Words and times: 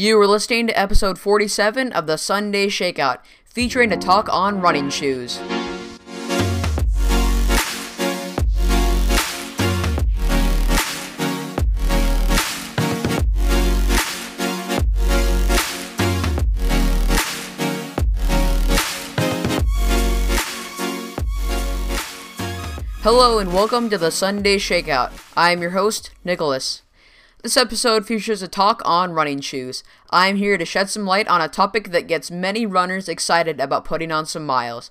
You 0.00 0.16
were 0.16 0.26
listening 0.26 0.66
to 0.66 0.78
episode 0.78 1.18
47 1.18 1.92
of 1.92 2.06
the 2.06 2.16
Sunday 2.16 2.68
Shakeout, 2.68 3.18
featuring 3.44 3.92
a 3.92 3.98
talk 3.98 4.32
on 4.32 4.62
running 4.62 4.88
shoes. 4.88 5.36
Hello 23.02 23.38
and 23.38 23.52
welcome 23.52 23.90
to 23.90 23.98
the 23.98 24.10
Sunday 24.10 24.56
Shakeout. 24.56 25.12
I 25.36 25.50
am 25.50 25.60
your 25.60 25.72
host, 25.72 26.12
Nicholas. 26.24 26.80
This 27.42 27.56
episode 27.56 28.06
features 28.06 28.42
a 28.42 28.48
talk 28.48 28.82
on 28.84 29.14
running 29.14 29.40
shoes. 29.40 29.82
I 30.10 30.28
am 30.28 30.36
here 30.36 30.58
to 30.58 30.66
shed 30.66 30.90
some 30.90 31.06
light 31.06 31.26
on 31.26 31.40
a 31.40 31.48
topic 31.48 31.90
that 31.90 32.06
gets 32.06 32.30
many 32.30 32.66
runners 32.66 33.08
excited 33.08 33.58
about 33.60 33.86
putting 33.86 34.12
on 34.12 34.26
some 34.26 34.44
miles. 34.44 34.90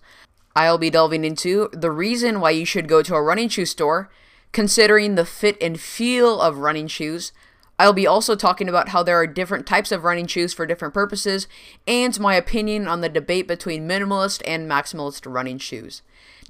I'll 0.55 0.79
be 0.79 0.89
delving 0.89 1.23
into 1.23 1.69
the 1.71 1.91
reason 1.91 2.39
why 2.39 2.49
you 2.51 2.65
should 2.65 2.89
go 2.89 3.03
to 3.03 3.13
a 3.13 3.21
running 3.21 3.49
shoe 3.49 3.67
store, 3.67 4.09
considering 4.51 5.13
the 5.13 5.25
fit 5.25 5.61
and 5.61 5.79
feel 5.79 6.41
of 6.41 6.57
running 6.57 6.87
shoes. 6.87 7.33
I'll 7.77 7.93
be 7.93 8.07
also 8.07 8.35
talking 8.35 8.67
about 8.67 8.89
how 8.89 9.03
there 9.03 9.17
are 9.17 9.27
different 9.27 9.67
types 9.67 9.91
of 9.91 10.03
running 10.03 10.25
shoes 10.25 10.51
for 10.51 10.65
different 10.65 10.95
purposes, 10.95 11.47
and 11.85 12.19
my 12.19 12.33
opinion 12.33 12.87
on 12.87 13.01
the 13.01 13.09
debate 13.09 13.47
between 13.47 13.87
minimalist 13.87 14.41
and 14.47 14.67
maximalist 14.67 15.31
running 15.31 15.59
shoes. 15.59 16.01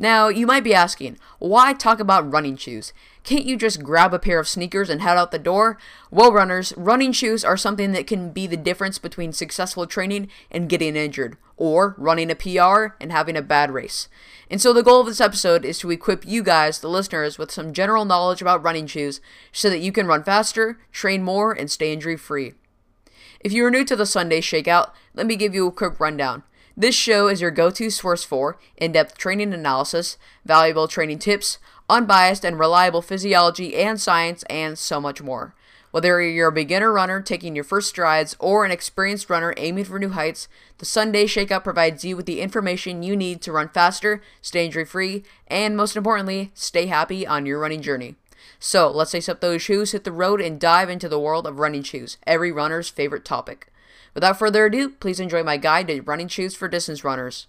Now, 0.02 0.30
you 0.30 0.48
might 0.48 0.64
be 0.64 0.74
asking, 0.74 1.18
why 1.40 1.74
talk 1.74 2.00
about 2.00 2.32
running 2.32 2.56
shoes? 2.56 2.94
Can't 3.26 3.44
you 3.44 3.58
just 3.58 3.84
grab 3.84 4.14
a 4.14 4.18
pair 4.18 4.40
of 4.40 4.48
sneakers 4.48 4.90
and 4.90 5.02
head 5.02 5.18
out 5.18 5.32
the 5.32 5.38
door? 5.38 5.78
Well, 6.10 6.32
runners, 6.32 6.72
running 6.78 7.12
shoes 7.12 7.44
are 7.44 7.58
something 7.58 7.92
that 7.92 8.08
can 8.08 8.32
be 8.32 8.48
the 8.48 8.56
difference 8.56 8.98
between 8.98 9.34
successful 9.34 9.86
training 9.86 10.30
and 10.50 10.70
getting 10.70 10.96
injured, 10.96 11.36
or 11.58 11.96
running 11.98 12.32
a 12.32 12.36
PR 12.36 12.96
and 13.02 13.12
having 13.12 13.36
a 13.36 13.42
bad 13.42 13.72
race. 13.72 14.08
And 14.50 14.62
so 14.62 14.72
the 14.72 14.84
goal 14.84 15.02
of 15.02 15.08
this 15.08 15.20
episode 15.20 15.66
is 15.66 15.80
to 15.80 15.92
equip 15.92 16.26
you 16.26 16.44
guys, 16.44 16.80
the 16.80 16.88
listeners, 16.88 17.38
with 17.38 17.52
some 17.52 17.74
general 17.74 18.06
knowledge 18.06 18.42
about 18.42 18.64
running 18.64 18.88
shoes 18.88 19.20
so 19.52 19.70
that 19.70 19.80
you 19.80 19.92
can 19.92 20.08
run 20.08 20.24
faster, 20.24 20.80
train 20.94 21.24
more, 21.24 21.52
and 21.52 21.70
stay 21.70 21.92
injury 21.92 22.16
free. 22.16 22.54
If 23.42 23.52
you 23.52 23.66
are 23.66 23.72
new 23.72 23.84
to 23.84 23.98
the 23.98 24.06
Sunday 24.06 24.40
Shakeout, 24.40 24.92
let 25.14 25.26
me 25.26 25.36
give 25.36 25.54
you 25.54 25.68
a 25.68 25.72
quick 25.74 26.00
rundown. 26.00 26.44
This 26.80 26.96
show 26.96 27.28
is 27.28 27.42
your 27.42 27.52
go 27.52 27.72
to 27.72 27.90
source 27.90 28.24
for 28.24 28.58
in 28.78 28.94
depth 28.94 29.18
training 29.18 29.54
analysis, 29.54 30.18
valuable 30.46 30.88
training 30.88 31.20
tips, 31.20 31.58
unbiased 31.90 32.46
and 32.46 32.58
reliable 32.58 33.02
physiology 33.02 33.76
and 33.76 34.00
science, 34.00 34.44
and 34.44 34.80
so 34.80 35.02
much 35.02 35.22
more. 35.22 35.54
Whether 35.92 36.22
you're 36.22 36.48
a 36.48 36.54
beginner 36.54 36.94
runner 36.94 37.22
taking 37.22 37.54
your 37.54 37.66
first 37.66 37.90
strides 37.90 38.38
or 38.40 38.64
an 38.64 38.72
experienced 38.72 39.30
runner 39.30 39.54
aiming 39.58 39.84
for 39.84 40.00
new 40.00 40.12
heights, 40.12 40.48
the 40.78 40.86
Sunday 40.86 41.26
Shakeout 41.26 41.66
provides 41.66 42.06
you 42.06 42.16
with 42.16 42.26
the 42.26 42.40
information 42.40 43.04
you 43.04 43.18
need 43.18 43.42
to 43.42 43.52
run 43.52 43.68
faster, 43.68 44.22
stay 44.42 44.66
injury 44.66 44.86
free, 44.86 45.24
and 45.48 45.76
most 45.76 45.98
importantly, 45.98 46.50
stay 46.54 46.86
happy 46.86 47.28
on 47.28 47.46
your 47.46 47.60
running 47.60 47.82
journey. 47.82 48.16
So 48.58 48.90
let's 48.90 49.14
lace 49.14 49.28
up 49.28 49.42
those 49.42 49.62
shoes, 49.62 49.92
hit 49.92 50.06
the 50.06 50.14
road, 50.14 50.40
and 50.40 50.58
dive 50.58 50.90
into 50.90 51.10
the 51.10 51.20
world 51.20 51.46
of 51.46 51.60
running 51.60 51.84
shoes, 51.84 52.18
every 52.26 52.54
runner's 52.54 52.88
favorite 52.88 53.26
topic. 53.26 53.68
Without 54.14 54.40
further 54.40 54.66
ado, 54.66 54.90
please 54.90 55.20
enjoy 55.20 55.44
my 55.44 55.58
guide 55.58 55.88
to 55.88 56.02
running 56.02 56.28
shoes 56.28 56.56
for 56.56 56.68
distance 56.68 57.04
runners. 57.04 57.48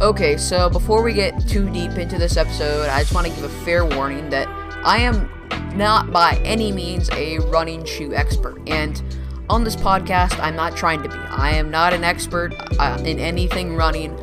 Okay, 0.00 0.36
so 0.36 0.70
before 0.70 1.02
we 1.02 1.12
get 1.12 1.48
too 1.48 1.68
deep 1.70 1.98
into 1.98 2.18
this 2.18 2.36
episode, 2.36 2.88
I 2.88 3.00
just 3.00 3.12
want 3.12 3.26
to 3.26 3.32
give 3.32 3.42
a 3.42 3.64
fair 3.64 3.84
warning 3.84 4.30
that 4.30 4.46
I 4.84 4.98
am 4.98 5.28
not 5.76 6.12
by 6.12 6.40
any 6.44 6.70
means 6.70 7.10
a 7.10 7.38
running 7.50 7.84
shoe 7.84 8.14
expert. 8.14 8.62
And 8.68 9.02
on 9.48 9.64
this 9.64 9.74
podcast, 9.74 10.38
I'm 10.40 10.54
not 10.54 10.76
trying 10.76 11.02
to 11.02 11.08
be. 11.08 11.16
I 11.16 11.50
am 11.50 11.70
not 11.72 11.92
an 11.92 12.04
expert 12.04 12.54
uh, 12.78 13.02
in 13.04 13.18
anything 13.18 13.74
running. 13.74 14.16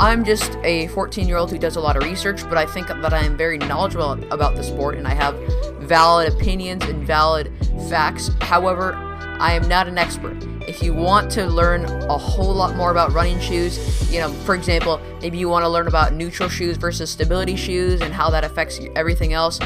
I'm 0.00 0.24
just 0.24 0.56
a 0.62 0.86
14 0.88 1.26
year 1.26 1.36
old 1.36 1.50
who 1.50 1.58
does 1.58 1.74
a 1.74 1.80
lot 1.80 1.96
of 1.96 2.04
research, 2.04 2.44
but 2.48 2.56
I 2.56 2.66
think 2.66 2.86
that 2.86 3.12
I 3.12 3.24
am 3.24 3.36
very 3.36 3.58
knowledgeable 3.58 4.12
about 4.32 4.54
the 4.54 4.62
sport 4.62 4.96
and 4.96 5.08
I 5.08 5.14
have 5.14 5.36
valid 5.80 6.32
opinions 6.32 6.84
and 6.84 7.04
valid 7.04 7.52
facts. 7.88 8.30
However, 8.40 8.94
I 9.40 9.54
am 9.54 9.66
not 9.66 9.88
an 9.88 9.98
expert. 9.98 10.36
If 10.68 10.84
you 10.84 10.94
want 10.94 11.32
to 11.32 11.46
learn 11.46 11.84
a 11.84 12.16
whole 12.16 12.54
lot 12.54 12.76
more 12.76 12.92
about 12.92 13.12
running 13.12 13.40
shoes, 13.40 14.12
you 14.12 14.20
know, 14.20 14.28
for 14.44 14.54
example, 14.54 15.00
maybe 15.20 15.36
you 15.36 15.48
want 15.48 15.64
to 15.64 15.68
learn 15.68 15.88
about 15.88 16.12
neutral 16.12 16.48
shoes 16.48 16.76
versus 16.76 17.10
stability 17.10 17.56
shoes 17.56 18.00
and 18.00 18.14
how 18.14 18.30
that 18.30 18.44
affects 18.44 18.78
everything 18.94 19.32
else, 19.32 19.58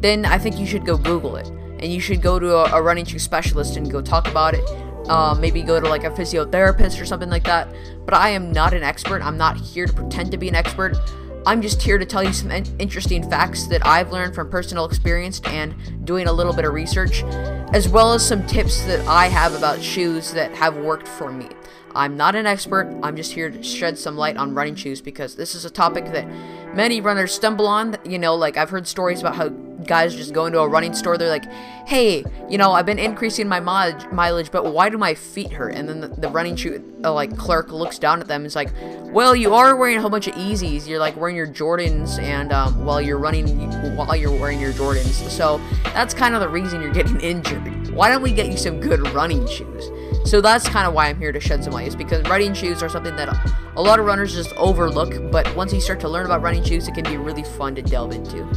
then 0.00 0.24
I 0.24 0.38
think 0.38 0.60
you 0.60 0.66
should 0.66 0.86
go 0.86 0.96
Google 0.96 1.34
it. 1.34 1.48
And 1.48 1.92
you 1.92 1.98
should 1.98 2.22
go 2.22 2.38
to 2.38 2.54
a, 2.54 2.78
a 2.78 2.82
running 2.82 3.04
shoe 3.04 3.18
specialist 3.18 3.76
and 3.76 3.90
go 3.90 4.00
talk 4.00 4.28
about 4.28 4.54
it 4.54 4.64
uh, 5.08 5.36
maybe 5.38 5.62
go 5.62 5.80
to 5.80 5.88
like 5.88 6.04
a 6.04 6.10
physiotherapist 6.10 7.00
or 7.00 7.04
something 7.04 7.30
like 7.30 7.44
that. 7.44 7.68
But 8.04 8.14
I 8.14 8.30
am 8.30 8.52
not 8.52 8.74
an 8.74 8.82
expert. 8.82 9.22
I'm 9.22 9.36
not 9.36 9.56
here 9.56 9.86
to 9.86 9.92
pretend 9.92 10.30
to 10.32 10.36
be 10.36 10.48
an 10.48 10.54
expert. 10.54 10.96
I'm 11.44 11.60
just 11.60 11.82
here 11.82 11.98
to 11.98 12.06
tell 12.06 12.22
you 12.22 12.32
some 12.32 12.52
interesting 12.78 13.28
facts 13.28 13.66
that 13.66 13.84
I've 13.84 14.12
learned 14.12 14.34
from 14.34 14.48
personal 14.48 14.84
experience 14.84 15.40
and 15.46 15.74
doing 16.04 16.28
a 16.28 16.32
little 16.32 16.52
bit 16.52 16.64
of 16.64 16.72
research, 16.72 17.24
as 17.72 17.88
well 17.88 18.12
as 18.12 18.26
some 18.26 18.46
tips 18.46 18.82
that 18.84 19.04
I 19.08 19.26
have 19.26 19.54
about 19.54 19.82
shoes 19.82 20.32
that 20.34 20.54
have 20.54 20.76
worked 20.76 21.08
for 21.08 21.32
me. 21.32 21.48
I'm 21.94 22.16
not 22.16 22.36
an 22.36 22.46
expert, 22.46 22.96
I'm 23.02 23.16
just 23.16 23.32
here 23.32 23.50
to 23.50 23.62
shed 23.62 23.98
some 23.98 24.16
light 24.16 24.36
on 24.36 24.54
running 24.54 24.76
shoes 24.76 25.00
because 25.00 25.34
this 25.34 25.54
is 25.54 25.64
a 25.64 25.70
topic 25.70 26.06
that 26.06 26.26
many 26.74 27.00
runners 27.00 27.32
stumble 27.34 27.66
on. 27.66 27.96
You 28.04 28.18
know, 28.18 28.34
like 28.34 28.56
I've 28.56 28.70
heard 28.70 28.86
stories 28.86 29.20
about 29.20 29.34
how 29.34 29.48
guys 29.86 30.14
just 30.14 30.32
go 30.32 30.46
into 30.46 30.58
a 30.60 30.68
running 30.68 30.94
store, 30.94 31.18
they're 31.18 31.28
like, 31.28 31.50
hey, 31.86 32.24
you 32.48 32.58
know, 32.58 32.72
I've 32.72 32.86
been 32.86 32.98
increasing 32.98 33.48
my 33.48 33.60
mileage, 33.60 34.06
mileage 34.12 34.50
but 34.50 34.72
why 34.72 34.88
do 34.88 34.98
my 34.98 35.14
feet 35.14 35.52
hurt? 35.52 35.74
And 35.74 35.88
then 35.88 36.00
the, 36.00 36.08
the 36.08 36.28
running 36.28 36.56
shoe, 36.56 36.82
uh, 37.04 37.12
like, 37.12 37.36
clerk 37.36 37.72
looks 37.72 37.98
down 37.98 38.20
at 38.20 38.28
them 38.28 38.42
and 38.42 38.46
is 38.46 38.56
like, 38.56 38.72
well, 39.12 39.34
you 39.34 39.54
are 39.54 39.76
wearing 39.76 39.96
a 39.96 40.00
whole 40.00 40.10
bunch 40.10 40.28
of 40.28 40.34
Yeezys. 40.34 40.86
You're 40.86 40.98
like 40.98 41.16
wearing 41.16 41.36
your 41.36 41.46
Jordans 41.46 42.18
and 42.20 42.52
um, 42.52 42.84
while 42.84 43.00
you're 43.00 43.18
running, 43.18 43.70
while 43.96 44.16
you're 44.16 44.30
wearing 44.30 44.60
your 44.60 44.72
Jordans. 44.72 45.28
So 45.28 45.60
that's 45.84 46.14
kind 46.14 46.34
of 46.34 46.40
the 46.40 46.48
reason 46.48 46.80
you're 46.80 46.92
getting 46.92 47.20
injured. 47.20 47.90
Why 47.94 48.08
don't 48.08 48.22
we 48.22 48.32
get 48.32 48.46
you 48.46 48.56
some 48.56 48.80
good 48.80 49.06
running 49.12 49.46
shoes? 49.46 49.90
So 50.24 50.40
that's 50.40 50.68
kind 50.68 50.86
of 50.86 50.94
why 50.94 51.08
I'm 51.08 51.18
here 51.18 51.32
to 51.32 51.40
shed 51.40 51.64
some 51.64 51.72
light, 51.72 51.88
is 51.88 51.96
because 51.96 52.22
running 52.28 52.54
shoes 52.54 52.82
are 52.82 52.88
something 52.88 53.16
that 53.16 53.28
a 53.76 53.82
lot 53.82 53.98
of 53.98 54.06
runners 54.06 54.34
just 54.34 54.52
overlook, 54.54 55.30
but 55.32 55.54
once 55.56 55.72
you 55.72 55.80
start 55.80 56.00
to 56.00 56.08
learn 56.08 56.26
about 56.26 56.42
running 56.42 56.62
shoes, 56.62 56.86
it 56.86 56.94
can 56.94 57.04
be 57.04 57.16
really 57.16 57.42
fun 57.42 57.74
to 57.74 57.82
delve 57.82 58.12
into. 58.12 58.48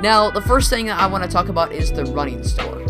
Now, 0.00 0.30
the 0.30 0.42
first 0.42 0.68
thing 0.68 0.86
that 0.86 1.00
I 1.00 1.06
want 1.06 1.24
to 1.24 1.30
talk 1.30 1.48
about 1.48 1.72
is 1.72 1.90
the 1.90 2.04
running 2.04 2.44
store. 2.44 2.84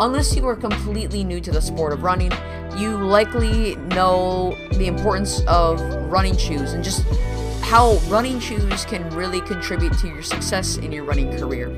Unless 0.00 0.34
you 0.34 0.46
are 0.46 0.56
completely 0.56 1.22
new 1.22 1.40
to 1.42 1.50
the 1.50 1.60
sport 1.60 1.92
of 1.92 2.02
running, 2.02 2.32
you 2.78 2.96
likely 2.96 3.76
know 3.76 4.56
the 4.72 4.86
importance 4.86 5.42
of 5.46 5.80
running 6.10 6.36
shoes 6.36 6.72
and 6.72 6.82
just 6.82 7.04
how 7.62 7.96
running 8.08 8.40
shoes 8.40 8.86
can 8.86 9.10
really 9.10 9.42
contribute 9.42 9.92
to 9.98 10.08
your 10.08 10.22
success 10.22 10.78
in 10.78 10.90
your 10.90 11.04
running 11.04 11.36
career. 11.36 11.76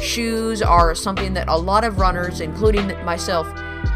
Shoes 0.00 0.62
are 0.62 0.94
something 0.94 1.34
that 1.34 1.48
a 1.48 1.56
lot 1.56 1.82
of 1.82 1.98
runners, 1.98 2.40
including 2.40 2.86
myself, 3.04 3.48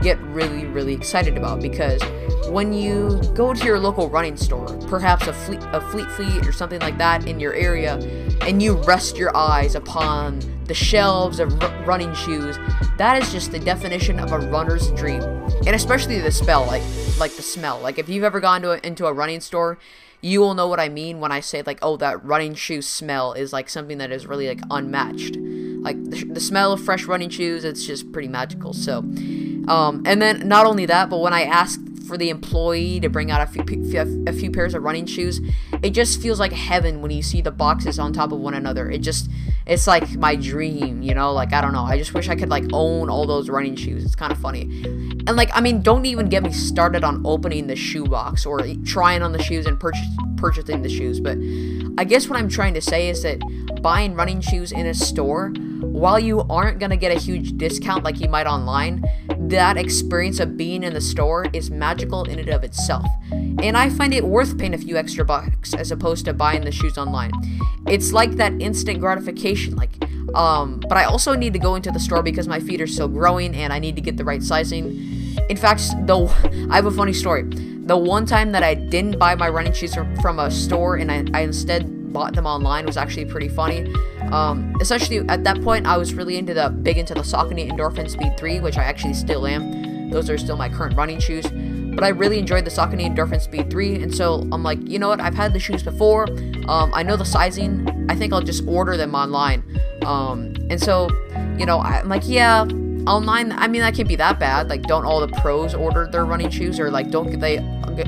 get 0.03 0.21
really, 0.23 0.67
really 0.67 0.95
excited 0.95 1.37
about 1.37 1.62
because 1.62 2.03
when 2.49 2.73
you 2.73 3.21
go 3.35 3.55
to 3.55 3.65
your 3.65 3.79
local 3.79 4.09
running 4.09 4.37
store, 4.37 4.67
perhaps 4.89 5.29
a 5.29 5.33
fleet, 5.33 5.61
a 5.73 5.81
Fleet 5.93 6.11
Feet 6.12 6.47
or 6.47 6.53
something 6.53 6.81
like 6.81 6.99
that 6.99 7.27
in 7.29 7.39
your 7.39 7.55
area, 7.55 7.99
and 8.43 8.62
you 8.62 8.75
rest 8.82 9.16
your 9.16 9.37
eyes 9.37 9.75
upon 9.75 10.41
the 10.65 10.75
shelves 10.75 11.41
of 11.41 11.62
r- 11.62 11.84
running 11.84 12.15
shoes, 12.15 12.59
that 12.97 13.22
is 13.22 13.32
just 13.32 13.53
the 13.53 13.59
definition 13.59 14.19
of 14.19 14.32
a 14.32 14.38
runner's 14.38 14.91
dream. 14.93 15.22
And 15.66 15.71
especially 15.75 16.21
the 16.21 16.31
smell, 16.31 16.66
like 16.66 16.82
like 17.19 17.34
the 17.34 17.43
smell. 17.43 17.81
Like 17.81 17.99
if 17.99 18.09
you've 18.09 18.25
ever 18.25 18.41
gone 18.41 18.62
to 18.62 18.72
a, 18.72 18.87
into 18.87 19.06
a 19.06 19.12
running 19.12 19.41
store, 19.41 19.78
you 20.21 20.41
will 20.41 20.54
know 20.54 20.69
what 20.69 20.81
I 20.81 20.88
mean 20.88 21.21
when 21.21 21.32
I 21.32 21.41
say 21.41 21.62
like, 21.62 21.78
oh, 21.82 21.97
that 21.99 22.25
running 22.25 22.54
shoe 22.54 22.82
smell 22.82 23.32
is 23.32 23.52
like 23.52 23.69
something 23.69 23.99
that 23.99 24.11
is 24.11 24.26
really 24.26 24.49
like 24.49 24.61
unmatched. 24.70 25.37
Like 25.37 26.02
the, 26.05 26.25
the 26.25 26.40
smell 26.40 26.73
of 26.73 26.82
fresh 26.82 27.05
running 27.05 27.31
shoes, 27.31 27.64
it's 27.64 27.87
just 27.87 28.11
pretty 28.12 28.29
magical. 28.29 28.73
So, 28.73 28.99
um, 28.99 30.02
and 30.06 30.20
then 30.20 30.49
not 30.49 30.67
only 30.67 30.87
that, 30.87 31.08
but 31.08 31.20
when 31.20 31.32
I 31.32 31.43
asked 31.43 31.81
for 32.08 32.16
the 32.16 32.31
employee 32.31 32.99
to 33.00 33.08
bring 33.08 33.31
out 33.31 33.40
a 33.40 33.46
few, 33.46 33.62
a 34.26 34.32
few 34.32 34.50
pairs 34.50 34.75
of 34.75 34.82
running 34.82 35.06
shoes, 35.06 35.40
it 35.82 35.90
just 35.90 36.20
feels 36.20 36.40
like 36.40 36.52
heaven 36.52 37.02
when 37.02 37.10
you 37.10 37.22
see 37.22 37.40
the 37.40 37.50
boxes 37.52 37.99
on 37.99 38.12
top 38.12 38.32
of 38.32 38.40
one 38.40 38.55
another. 38.55 38.90
It 38.90 38.99
just, 38.99 39.31
it's 39.66 39.87
like 39.87 40.16
my 40.16 40.34
dream, 40.34 41.02
you 41.02 41.14
know? 41.14 41.32
Like, 41.32 41.52
I 41.52 41.60
don't 41.60 41.72
know. 41.72 41.84
I 41.84 41.99
just 41.99 42.14
wish 42.14 42.28
I 42.28 42.34
could, 42.34 42.49
like, 42.49 42.64
own 42.72 43.10
all 43.10 43.26
those 43.26 43.50
running 43.50 43.76
shoes. 43.76 44.05
It's 44.05 44.16
kind 44.16 44.32
of 44.32 44.38
funny. 44.38 44.62
And, 44.62 45.37
like, 45.37 45.50
I 45.52 45.60
mean, 45.60 45.82
don't 45.82 46.06
even 46.06 46.28
get 46.28 46.43
me 46.43 46.50
started 46.50 47.05
on 47.05 47.25
opening 47.25 47.66
the 47.66 47.76
shoe 47.76 48.06
box 48.06 48.46
or 48.46 48.61
trying 48.84 49.22
on 49.22 49.32
the 49.32 49.43
shoes 49.43 49.66
and 49.66 49.78
purchase, 49.78 50.08
purchasing 50.37 50.82
the 50.82 50.88
shoes. 50.88 51.20
But 51.20 51.37
I 51.99 52.04
guess 52.04 52.28
what 52.28 52.38
I'm 52.38 52.49
trying 52.49 52.75
to 52.75 52.81
say 52.81 53.08
is 53.11 53.22
that 53.22 53.38
buying 53.82 54.14
running 54.14 54.40
shoes 54.40 54.72
in 54.72 54.87
a 54.87 54.94
store 54.94 55.52
while 55.93 56.19
you 56.19 56.43
aren't 56.49 56.79
going 56.79 56.90
to 56.90 56.96
get 56.96 57.11
a 57.11 57.19
huge 57.19 57.56
discount 57.56 58.05
like 58.05 58.20
you 58.20 58.29
might 58.29 58.46
online, 58.46 59.05
that 59.49 59.76
experience 59.76 60.40
of 60.40 60.56
being 60.56 60.82
in 60.82 60.94
the 60.94 61.00
store 61.00 61.46
is 61.52 61.70
magical 61.70 62.25
in 62.25 62.38
and 62.38 62.49
of 62.49 62.62
itself. 62.62 63.06
And 63.31 63.76
I 63.76 63.90
find 63.90 64.14
it 64.14 64.25
worth 64.25 64.58
paying 64.58 64.75
a 64.75 64.79
few 64.79 64.96
extra 64.96 65.25
bucks 65.25 65.75
as 65.75 65.90
opposed 65.90 66.25
to 66.26 66.32
buying 66.32 66.64
the 66.64 66.73
shoes 66.73 66.99
online. 66.99 67.32
It's 67.87 68.12
like 68.12 68.32
that 68.32 68.52
instant 68.61 69.00
gratification, 69.00 69.76
like, 69.76 69.90
um, 70.35 70.81
but 70.88 70.99
I 70.99 71.05
also 71.05 71.35
need 71.35 71.52
to 71.55 71.58
go 71.58 71.75
into 71.75 71.90
the 71.90 72.00
store 72.00 72.23
because 72.23 72.46
my 72.46 72.61
feet 72.61 72.81
are 72.81 72.87
still 72.87 73.08
growing 73.08 73.55
and 73.55 73.73
I 73.73 73.79
need 73.79 73.96
to 73.96 74.02
get 74.02 74.17
the 74.17 74.25
right 74.25 74.43
sizing. 74.43 75.37
In 75.49 75.56
fact, 75.56 75.82
though, 76.06 76.26
I 76.70 76.76
have 76.76 76.87
a 76.87 76.90
funny 76.90 77.12
story. 77.12 77.44
The 77.44 77.96
one 77.96 78.26
time 78.26 78.52
that 78.52 78.62
I 78.62 78.75
didn't 78.75 79.19
buy 79.19 79.35
my 79.35 79.49
running 79.49 79.73
shoes 79.73 79.94
from, 79.94 80.38
a 80.38 80.50
store 80.50 80.96
and 80.96 81.11
I, 81.11 81.25
I 81.32 81.43
instead 81.43 81.98
bought 82.12 82.34
them 82.34 82.46
online 82.46 82.87
was 82.87 82.96
actually 82.96 83.25
pretty 83.25 83.49
funny. 83.49 83.93
Um, 84.32 84.75
especially 84.81 85.19
at 85.28 85.44
that 85.44 85.62
point, 85.62 85.87
I 85.87 85.96
was 85.96 86.14
really 86.14 86.37
into 86.37 86.55
the 86.55 86.69
big 86.69 86.99
into 86.99 87.14
the 87.14 87.20
Saucony 87.20 87.70
Endorphin 87.70 88.08
Speed 88.08 88.37
3, 88.38 88.60
which 88.60 88.76
I 88.76 88.84
actually 88.84 89.14
still 89.14 89.46
am. 89.46 90.10
Those 90.10 90.31
are 90.31 90.38
still 90.38 90.56
my 90.56 90.69
current 90.69 90.96
running 90.96 91.20
shoes. 91.20 91.46
But 91.99 92.05
I 92.05 92.10
really 92.10 92.38
enjoyed 92.38 92.64
the 92.64 92.70
Saucony 92.70 93.12
Endorphin 93.12 93.40
Speed 93.40 93.70
3, 93.70 94.02
and 94.02 94.14
so 94.14 94.46
I'm 94.52 94.62
like, 94.62 94.78
you 94.87 95.00
know 95.00 95.08
what? 95.08 95.20
I've 95.20 95.34
had 95.34 95.52
the 95.52 95.58
shoes 95.58 95.82
before. 95.82 96.28
Um, 96.69 96.93
I 96.94 97.02
know 97.02 97.16
the 97.16 97.25
sizing. 97.25 98.06
I 98.08 98.14
think 98.14 98.32
I'll 98.32 98.40
just 98.40 98.64
order 98.69 98.96
them 98.96 99.14
online. 99.14 99.64
Um, 100.06 100.54
and 100.70 100.81
so, 100.81 101.08
you 101.58 101.66
know, 101.66 101.81
I'm 101.81 102.08
like, 102.08 102.22
yeah, 102.25 102.62
online. 103.08 103.50
I 103.52 103.66
mean, 103.66 103.81
that 103.81 103.94
can't 103.94 104.08
be 104.08 104.16
that 104.16 104.38
bad. 104.38 104.69
Like, 104.69 104.82
don't 104.82 105.04
all 105.04 105.20
the 105.20 105.40
pros 105.40 105.75
order 105.75 106.06
their 106.06 106.25
running 106.25 106.50
shoes, 106.50 106.78
or 106.78 106.90
like, 106.90 107.11
don't 107.11 107.40
they 107.40 107.58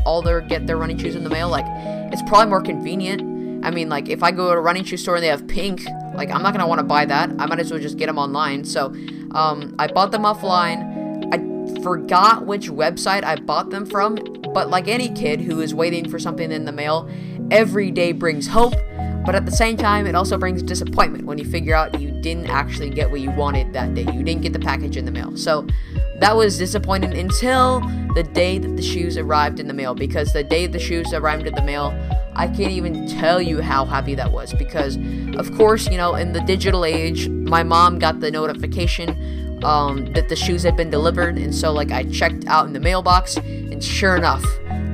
all 0.07 0.23
their 0.23 0.41
get 0.41 0.69
their 0.69 0.77
running 0.77 0.97
shoes 0.99 1.17
in 1.17 1.25
the 1.25 1.31
mail? 1.31 1.49
Like, 1.49 1.67
it's 2.13 2.23
probably 2.23 2.47
more 2.49 2.63
convenient. 2.63 3.23
I 3.63 3.71
mean, 3.71 3.89
like, 3.89 4.09
if 4.09 4.23
I 4.23 4.31
go 4.31 4.53
to 4.53 4.59
a 4.59 4.61
running 4.61 4.85
shoe 4.85 4.97
store 4.97 5.17
and 5.17 5.25
they 5.25 5.29
have 5.29 5.47
pink, 5.47 5.85
like, 6.15 6.31
I'm 6.31 6.43
not 6.43 6.53
gonna 6.53 6.67
want 6.67 6.79
to 6.79 6.85
buy 6.85 7.05
that. 7.05 7.31
I 7.39 7.47
might 7.47 7.61
as 7.61 7.71
well 7.71 7.81
just 7.81 7.99
get 7.99 8.07
them 8.07 8.19
online. 8.19 8.65
So, 8.65 8.95
um, 9.33 9.75
I 9.79 9.87
bought 9.87 10.13
them 10.13 10.23
offline. 10.23 10.99
I 11.33 11.83
forgot 11.83 12.47
which 12.47 12.69
website 12.69 13.25
I 13.25 13.37
bought 13.37 13.71
them 13.71 13.87
from, 13.87 14.17
but 14.53 14.71
like 14.71 14.89
any 14.89 15.09
kid 15.11 15.41
who 15.41 15.61
is 15.61 15.75
waiting 15.75 16.09
for 16.09 16.19
something 16.19 16.51
in 16.51 16.65
the 16.65 16.73
mail, 16.73 17.09
every 17.51 17.91
day 17.91 18.13
brings 18.13 18.49
hope. 18.49 18.75
But 19.25 19.35
at 19.35 19.45
the 19.45 19.53
same 19.53 19.77
time, 19.77 20.07
it 20.07 20.15
also 20.15 20.39
brings 20.39 20.63
disappointment 20.63 21.27
when 21.27 21.37
you 21.37 21.45
figure 21.45 21.75
out 21.75 22.01
you 22.01 22.11
didn't 22.23 22.47
actually 22.47 22.89
get 22.89 23.11
what 23.11 23.21
you 23.21 23.31
wanted 23.31 23.73
that 23.75 23.95
day. 23.95 24.07
You 24.13 24.23
didn't 24.23 24.41
get 24.41 24.55
the 24.55 24.59
package 24.59 24.97
in 24.97 25.05
the 25.05 25.11
mail. 25.11 25.37
So 25.37 25.67
that 26.21 26.35
was 26.35 26.57
disappointing 26.57 27.17
until 27.17 27.81
the 28.15 28.23
day 28.23 28.59
that 28.59 28.77
the 28.77 28.83
shoes 28.83 29.19
arrived 29.19 29.61
in 29.61 29.69
the 29.69 29.75
mail. 29.75 29.95
Because 29.95 30.33
the 30.33 30.43
day 30.43 30.67
the 30.67 30.79
shoes 30.79 31.13
arrived 31.13 31.47
in 31.47 31.55
the 31.55 31.63
mail, 31.63 31.91
I 32.35 32.47
can't 32.47 32.73
even 32.73 33.07
tell 33.09 33.41
you 33.41 33.61
how 33.61 33.85
happy 33.85 34.15
that 34.15 34.33
was. 34.33 34.53
Because, 34.55 34.99
of 35.37 35.55
course, 35.57 35.89
you 35.89 35.97
know, 35.97 36.15
in 36.15 36.33
the 36.33 36.41
digital 36.41 36.85
age, 36.85 37.29
my 37.29 37.63
mom 37.63 37.99
got 37.99 38.21
the 38.21 38.31
notification 38.31 39.61
um, 39.65 40.13
that 40.15 40.29
the 40.29 40.37
shoes 40.37 40.63
had 40.63 40.77
been 40.77 40.91
delivered. 40.91 41.37
And 41.37 41.55
so, 41.55 41.73
like, 41.73 41.91
I 41.91 42.05
checked 42.05 42.47
out 42.47 42.67
in 42.67 42.73
the 42.73 42.81
mailbox, 42.81 43.37
and 43.37 43.83
sure 43.83 44.17
enough, 44.17 44.45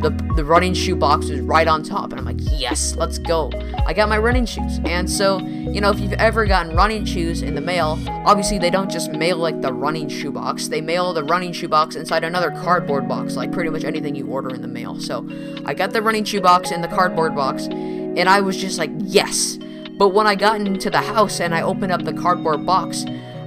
the, 0.00 0.10
the 0.36 0.44
running 0.44 0.74
shoe 0.74 0.96
box 0.96 1.28
was 1.30 1.40
right 1.40 1.66
on 1.66 1.82
top. 1.82 2.12
And 2.12 2.18
i'm 2.18 2.24
like 2.24 2.38
yes 2.58 2.96
let's 2.96 3.18
go. 3.18 3.50
I 3.86 3.92
got 3.92 4.08
my 4.08 4.18
running 4.18 4.46
shoes. 4.46 4.80
And 4.84 5.10
so 5.10 5.38
you 5.38 5.80
know 5.80 5.90
if 5.90 6.00
you've 6.00 6.12
ever 6.14 6.46
gotten 6.46 6.76
running 6.76 7.04
shoes 7.04 7.42
in 7.42 7.54
the 7.54 7.60
mail 7.60 7.98
obviously 8.26 8.58
they 8.58 8.70
don't 8.70 8.90
just 8.90 9.10
mail 9.12 9.38
like 9.38 9.60
the 9.60 9.72
running 9.72 10.08
shoe 10.08 10.30
box. 10.32 10.68
They 10.68 10.80
mail 10.80 11.12
the 11.12 11.24
running 11.24 11.52
shoe 11.52 11.68
box 11.68 11.96
inside 11.96 12.24
another 12.24 12.50
cardboard 12.50 13.08
box 13.08 13.36
like 13.36 13.52
pretty 13.52 13.70
much 13.70 13.84
anything 13.84 14.14
you 14.14 14.26
order 14.26 14.54
in 14.54 14.62
the 14.62 14.68
mail. 14.68 15.00
So 15.00 15.26
i 15.64 15.74
got 15.74 15.92
the 15.92 16.02
running 16.02 16.24
shoe 16.24 16.40
box 16.40 16.70
in 16.70 16.80
the 16.80 16.88
cardboard 16.88 17.34
box 17.34 17.66
and 17.66 18.28
i 18.28 18.40
was 18.40 18.56
just 18.56 18.78
like 18.78 18.90
yes. 18.98 19.58
But 19.98 20.10
when 20.10 20.26
i 20.26 20.34
got 20.34 20.60
into 20.60 20.90
the 20.90 21.00
house 21.00 21.40
and 21.40 21.54
i 21.54 21.62
opened 21.62 21.92
up 21.92 22.04
the 22.04 22.12
cardboard 22.12 22.66
box 22.66 23.04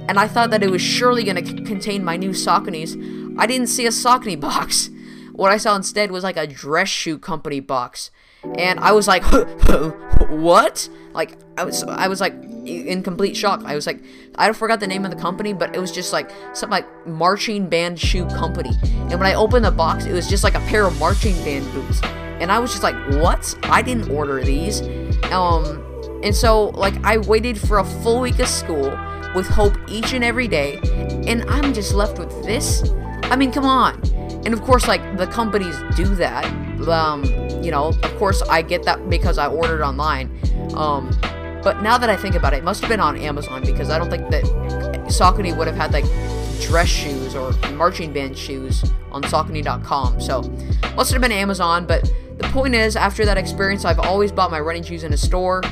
and 0.08 0.18
i 0.18 0.26
thought 0.26 0.50
that 0.50 0.62
it 0.62 0.70
was 0.70 0.82
surely 0.82 1.22
going 1.22 1.36
to 1.36 1.46
c- 1.46 1.64
contain 1.64 2.02
my 2.02 2.16
new 2.16 2.30
Sauconys 2.30 2.96
i 3.38 3.46
didn't 3.46 3.68
see 3.68 3.86
a 3.86 3.90
Saucony 3.90 4.38
box 4.48 4.90
what 5.40 5.50
I 5.50 5.56
saw 5.56 5.74
instead 5.74 6.10
was 6.10 6.22
like 6.22 6.36
a 6.36 6.46
dress 6.46 6.90
shoe 6.90 7.18
company 7.18 7.60
box. 7.60 8.10
And 8.58 8.78
I 8.78 8.92
was 8.92 9.08
like, 9.08 9.24
what? 10.28 10.86
Like 11.14 11.38
I 11.56 11.64
was 11.64 11.82
I 11.82 12.08
was 12.08 12.20
like 12.20 12.34
in 12.66 13.02
complete 13.02 13.34
shock. 13.38 13.62
I 13.64 13.74
was 13.74 13.86
like 13.86 14.04
I 14.34 14.52
forgot 14.52 14.80
the 14.80 14.86
name 14.86 15.06
of 15.06 15.10
the 15.10 15.16
company, 15.16 15.54
but 15.54 15.74
it 15.74 15.78
was 15.78 15.92
just 15.92 16.12
like 16.12 16.30
some 16.52 16.68
like 16.68 16.86
marching 17.06 17.70
band 17.70 17.98
shoe 17.98 18.26
company. 18.26 18.72
And 18.82 19.12
when 19.12 19.22
I 19.22 19.32
opened 19.32 19.64
the 19.64 19.70
box, 19.70 20.04
it 20.04 20.12
was 20.12 20.28
just 20.28 20.44
like 20.44 20.54
a 20.54 20.60
pair 20.68 20.84
of 20.84 20.98
marching 20.98 21.34
band 21.36 21.72
boots. 21.72 22.02
And 22.02 22.52
I 22.52 22.58
was 22.58 22.70
just 22.70 22.82
like, 22.82 22.96
"What? 23.22 23.54
I 23.62 23.80
didn't 23.80 24.10
order 24.10 24.44
these." 24.44 24.82
Um 25.32 25.82
and 26.22 26.36
so 26.36 26.68
like 26.68 27.02
I 27.02 27.16
waited 27.16 27.58
for 27.58 27.78
a 27.78 27.84
full 27.84 28.20
week 28.20 28.38
of 28.40 28.48
school 28.48 28.90
with 29.34 29.46
hope 29.46 29.74
each 29.88 30.12
and 30.12 30.22
every 30.22 30.48
day, 30.48 30.80
and 31.26 31.48
I'm 31.48 31.72
just 31.72 31.94
left 31.94 32.18
with 32.18 32.44
this. 32.44 32.84
I 33.22 33.36
mean, 33.36 33.52
come 33.52 33.64
on. 33.64 34.19
And 34.44 34.54
of 34.54 34.62
course, 34.62 34.88
like 34.88 35.16
the 35.16 35.26
companies 35.26 35.76
do 35.96 36.06
that. 36.16 36.44
Um, 36.88 37.24
you 37.62 37.70
know, 37.70 37.88
of 37.88 38.16
course, 38.16 38.42
I 38.42 38.62
get 38.62 38.84
that 38.84 39.08
because 39.10 39.38
I 39.38 39.46
ordered 39.48 39.82
online. 39.82 40.30
Um, 40.74 41.10
but 41.62 41.82
now 41.82 41.98
that 41.98 42.08
I 42.08 42.16
think 42.16 42.34
about 42.34 42.54
it, 42.54 42.58
it 42.58 42.64
must 42.64 42.80
have 42.80 42.88
been 42.88 43.00
on 43.00 43.18
Amazon 43.18 43.62
because 43.64 43.90
I 43.90 43.98
don't 43.98 44.08
think 44.10 44.30
that 44.30 44.44
Saucony 45.08 45.56
would 45.56 45.66
have 45.66 45.76
had 45.76 45.92
like 45.92 46.06
dress 46.60 46.88
shoes 46.88 47.34
or 47.34 47.52
marching 47.72 48.12
band 48.12 48.36
shoes 48.36 48.84
on 49.10 49.22
Saucony.com. 49.22 50.20
So 50.20 50.42
must 50.94 51.12
have 51.12 51.20
been 51.20 51.32
Amazon. 51.32 51.86
But 51.86 52.10
the 52.38 52.48
point 52.48 52.74
is, 52.74 52.96
after 52.96 53.26
that 53.26 53.36
experience, 53.36 53.84
I've 53.84 53.98
always 53.98 54.32
bought 54.32 54.50
my 54.50 54.60
running 54.60 54.82
shoes 54.82 55.04
in 55.04 55.12
a 55.12 55.16
store. 55.18 55.62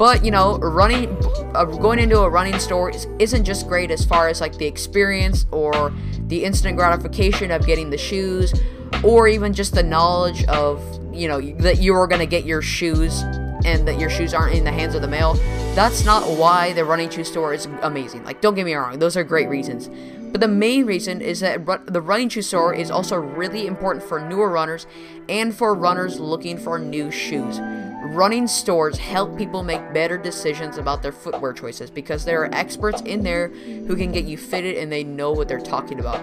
But 0.00 0.24
you 0.24 0.30
know, 0.30 0.56
running, 0.60 1.14
uh, 1.54 1.66
going 1.66 1.98
into 1.98 2.20
a 2.20 2.30
running 2.30 2.58
store 2.58 2.88
is, 2.88 3.06
isn't 3.18 3.44
just 3.44 3.68
great 3.68 3.90
as 3.90 4.02
far 4.02 4.28
as 4.28 4.40
like 4.40 4.56
the 4.56 4.64
experience 4.64 5.44
or 5.52 5.92
the 6.28 6.42
instant 6.42 6.78
gratification 6.78 7.50
of 7.50 7.66
getting 7.66 7.90
the 7.90 7.98
shoes, 7.98 8.54
or 9.04 9.28
even 9.28 9.52
just 9.52 9.74
the 9.74 9.82
knowledge 9.82 10.42
of 10.46 10.82
you 11.12 11.28
know 11.28 11.38
that 11.58 11.82
you 11.82 11.94
are 11.94 12.06
gonna 12.06 12.24
get 12.24 12.46
your 12.46 12.62
shoes 12.62 13.20
and 13.66 13.86
that 13.86 14.00
your 14.00 14.08
shoes 14.08 14.32
aren't 14.32 14.54
in 14.54 14.64
the 14.64 14.72
hands 14.72 14.94
of 14.94 15.02
the 15.02 15.08
mail. 15.08 15.34
That's 15.74 16.02
not 16.02 16.22
why 16.38 16.72
the 16.72 16.86
running 16.86 17.10
shoe 17.10 17.22
store 17.22 17.52
is 17.52 17.66
amazing. 17.82 18.24
Like, 18.24 18.40
don't 18.40 18.54
get 18.54 18.64
me 18.64 18.72
wrong, 18.72 18.98
those 19.00 19.18
are 19.18 19.24
great 19.24 19.50
reasons. 19.50 19.90
But 20.32 20.40
the 20.40 20.48
main 20.48 20.86
reason 20.86 21.20
is 21.20 21.40
that 21.40 21.66
the 21.92 22.00
running 22.00 22.30
shoe 22.30 22.40
store 22.40 22.72
is 22.72 22.90
also 22.90 23.16
really 23.16 23.66
important 23.66 24.02
for 24.02 24.18
newer 24.18 24.48
runners 24.48 24.86
and 25.28 25.54
for 25.54 25.74
runners 25.74 26.18
looking 26.18 26.56
for 26.56 26.78
new 26.78 27.10
shoes. 27.10 27.60
Running 28.10 28.48
stores 28.48 28.98
help 28.98 29.38
people 29.38 29.62
make 29.62 29.94
better 29.94 30.18
decisions 30.18 30.78
about 30.78 31.00
their 31.00 31.12
footwear 31.12 31.52
choices 31.52 31.90
because 31.90 32.24
there 32.24 32.42
are 32.42 32.52
experts 32.52 33.02
in 33.02 33.22
there 33.22 33.50
who 33.50 33.94
can 33.94 34.10
get 34.10 34.24
you 34.24 34.36
fitted 34.36 34.78
and 34.78 34.90
they 34.90 35.04
know 35.04 35.30
what 35.30 35.46
they're 35.46 35.60
talking 35.60 36.00
about. 36.00 36.20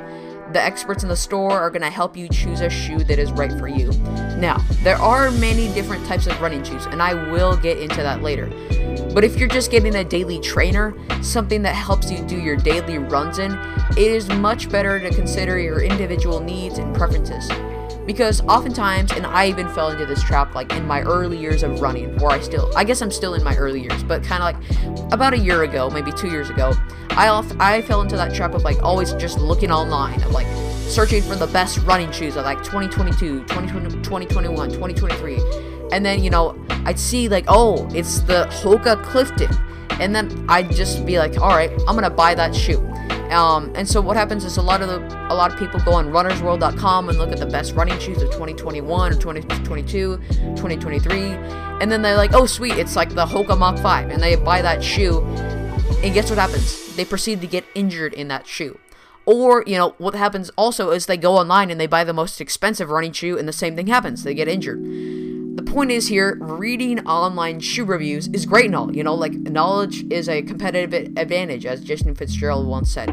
The 0.52 0.62
experts 0.62 1.04
in 1.04 1.10
the 1.10 1.16
store 1.16 1.54
are 1.54 1.70
going 1.70 1.84
to 1.84 1.90
help 1.90 2.18
you 2.18 2.28
choose 2.28 2.60
a 2.60 2.70
shoe 2.70 3.06
that 3.06 3.20
is 3.20 3.32
right 3.32 3.54
for 3.54 3.70
you. 3.70 3.94
Now, 4.38 4.58
there 4.84 4.98
are 4.98 5.32
many 5.32 5.74
different 5.74 6.06
types 6.06 6.28
of 6.28 6.42
running 6.42 6.62
shoes, 6.62 6.86
and 6.88 7.02
I 7.02 7.14
will 7.32 7.56
get 7.56 7.80
into 7.80 8.04
that 8.04 8.22
later. 8.22 8.48
But 9.14 9.24
if 9.24 9.38
you're 9.38 9.48
just 9.48 9.72
getting 9.72 9.96
a 9.96 10.04
daily 10.04 10.42
trainer, 10.42 10.94
something 11.24 11.62
that 11.62 11.74
helps 11.74 12.12
you 12.12 12.22
do 12.26 12.38
your 12.38 12.58
daily 12.58 12.98
runs 12.98 13.40
in, 13.40 13.54
it 13.92 14.12
is 14.12 14.28
much 14.28 14.70
better 14.70 15.00
to 15.00 15.10
consider 15.12 15.58
your 15.58 15.82
individual 15.82 16.42
needs 16.42 16.80
and 16.80 16.94
preferences 16.94 17.50
because 18.08 18.42
oftentimes 18.44 19.12
and 19.12 19.28
i 19.28 19.48
even 19.48 19.68
fell 19.76 19.90
into 19.90 20.06
this 20.06 20.24
trap 20.24 20.56
like 20.56 20.74
in 20.74 20.88
my 20.88 21.02
early 21.02 21.38
years 21.38 21.62
of 21.62 21.80
running 21.82 22.18
where 22.18 22.32
i 22.32 22.40
still 22.40 22.72
i 22.76 22.84
guess 22.84 23.02
i'm 23.02 23.12
still 23.12 23.36
in 23.36 23.44
my 23.44 23.56
early 23.58 23.82
years 23.82 24.04
but 24.06 24.24
kind 24.24 24.42
of 24.42 24.62
like 24.62 25.14
about 25.14 25.34
a 25.34 25.38
year 25.38 25.64
ago 25.64 25.90
maybe 25.90 26.12
two 26.14 26.30
years 26.30 26.50
ago 26.50 26.72
i 27.12 27.28
off 27.28 27.52
i 27.60 27.82
fell 27.82 28.02
into 28.02 28.16
that 28.16 28.34
trap 28.34 28.54
of 28.54 28.64
like 28.64 28.82
always 28.82 29.14
just 29.14 29.40
looking 29.40 29.72
online 29.72 30.20
of 30.24 30.32
like 30.32 30.48
searching 30.88 31.22
for 31.22 31.36
the 31.36 31.48
best 31.48 31.80
running 31.80 32.12
shoes 32.12 32.38
of 32.38 32.46
like 32.46 32.60
2022 32.60 33.42
2020, 33.42 33.90
2021 34.02 34.70
2023 34.70 35.40
and 35.92 36.06
then 36.06 36.24
you 36.24 36.30
know 36.30 36.58
i'd 36.86 36.98
see 36.98 37.28
like 37.28 37.46
oh 37.50 37.88
it's 37.94 38.22
the 38.22 38.48
hoka 38.52 39.02
clifton. 39.04 39.50
And 40.00 40.16
then 40.16 40.46
i'd 40.48 40.72
just 40.72 41.06
be 41.06 41.18
like 41.18 41.42
all 41.42 41.50
right 41.50 41.72
i'm 41.88 41.96
gonna 41.96 42.10
buy 42.10 42.36
that 42.36 42.56
shoe 42.56 42.80
um, 43.32 43.72
and 43.76 43.88
so 43.88 44.02
what 44.02 44.18
happens 44.18 44.44
is 44.46 44.58
a 44.58 44.62
lot 44.62 44.82
of 44.82 44.88
the 44.88 45.00
a 45.32 45.36
lot 45.36 45.52
of 45.52 45.60
people 45.60 45.80
go 45.82 45.94
on 45.94 46.08
runnersworld.com 46.08 47.10
and 47.10 47.18
look 47.18 47.32
at 47.32 47.40
the 47.40 47.46
best 47.46 47.74
running 47.76 48.00
shoes 48.00 48.22
of 48.22 48.30
2021 48.32 49.12
or 49.12 49.16
2022, 49.16 50.18
2023, 50.18 51.20
and 51.82 51.92
then 51.92 52.02
they're 52.02 52.18
like, 52.18 52.34
"Oh, 52.34 52.46
sweet, 52.46 52.74
it's 52.74 52.96
like 52.96 53.16
the 53.16 53.26
Hoka 53.26 53.58
Mach 53.58 53.78
5." 53.80 54.10
And 54.10 54.22
they 54.22 54.36
buy 54.36 54.62
that 54.62 54.84
shoe, 54.84 55.22
and 56.04 56.14
guess 56.14 56.30
what 56.30 56.40
happens? 56.40 56.96
They 56.96 57.06
proceed 57.06 57.42
to 57.42 57.48
get 57.48 57.66
injured 57.76 58.14
in 58.14 58.28
that 58.30 58.48
shoe. 58.48 58.80
Or, 59.26 59.62
you 59.68 59.76
know, 59.78 59.94
what 59.98 60.16
happens 60.16 60.50
also 60.58 60.92
is 60.92 61.06
they 61.06 61.18
go 61.18 61.36
online 61.36 61.70
and 61.70 61.78
they 61.78 61.86
buy 61.86 62.06
the 62.06 62.14
most 62.14 62.40
expensive 62.40 62.90
running 62.90 63.12
shoe 63.12 63.38
and 63.38 63.46
the 63.46 63.52
same 63.52 63.76
thing 63.76 63.88
happens. 63.88 64.24
They 64.24 64.34
get 64.34 64.48
injured 64.48 64.80
point 65.68 65.92
is 65.92 66.08
here, 66.08 66.38
reading 66.40 67.06
online 67.08 67.60
shoe 67.60 67.86
reviews 67.86 68.28
is 68.30 68.46
great 68.46 68.66
and 68.66 68.76
all. 68.76 68.96
You 68.96 69.04
know, 69.04 69.14
like 69.14 69.34
knowledge 69.34 70.04
is 70.12 70.28
a 70.30 70.42
competitive 70.42 71.18
advantage, 71.18 71.66
as 71.66 71.84
Jason 71.84 72.16
Fitzgerald 72.16 72.68
once 72.68 72.90
said. 72.90 73.10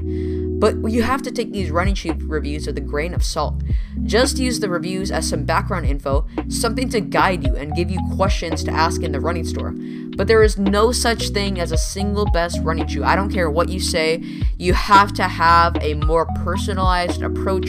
But 0.61 0.91
you 0.91 1.03
have 1.03 1.23
to 1.23 1.31
take 1.31 1.53
these 1.53 1.71
running 1.71 1.95
shoe 1.95 2.15
reviews 2.21 2.67
with 2.67 2.79
a 2.79 2.81
grain 2.81 3.15
of 3.15 3.25
salt. 3.25 3.63
Just 4.05 4.39
use 4.39 4.61
the 4.61 4.69
reviews 4.69 5.11
as 5.11 5.29
some 5.29 5.45
background 5.45 5.87
info, 5.87 6.27
something 6.49 6.89
to 6.91 7.01
guide 7.01 7.45
you 7.45 7.55
and 7.57 7.75
give 7.75 7.91
you 7.91 7.99
questions 8.17 8.63
to 8.65 8.71
ask 8.71 9.03
in 9.03 9.13
the 9.13 9.21
running 9.21 9.45
store. 9.45 9.75
But 10.17 10.29
there 10.29 10.43
is 10.43 10.57
no 10.59 10.93
such 10.93 11.31
thing 11.31 11.59
as 11.59 11.73
a 11.73 11.77
single 11.77 12.27
best 12.27 12.61
running 12.63 12.87
shoe. 12.87 13.03
I 13.03 13.17
don't 13.17 13.33
care 13.33 13.51
what 13.51 13.69
you 13.69 13.81
say, 13.81 14.23
you 14.59 14.73
have 14.73 15.13
to 15.15 15.25
have 15.25 15.77
a 15.81 15.95
more 15.95 16.27
personalized 16.45 17.23
approach 17.23 17.69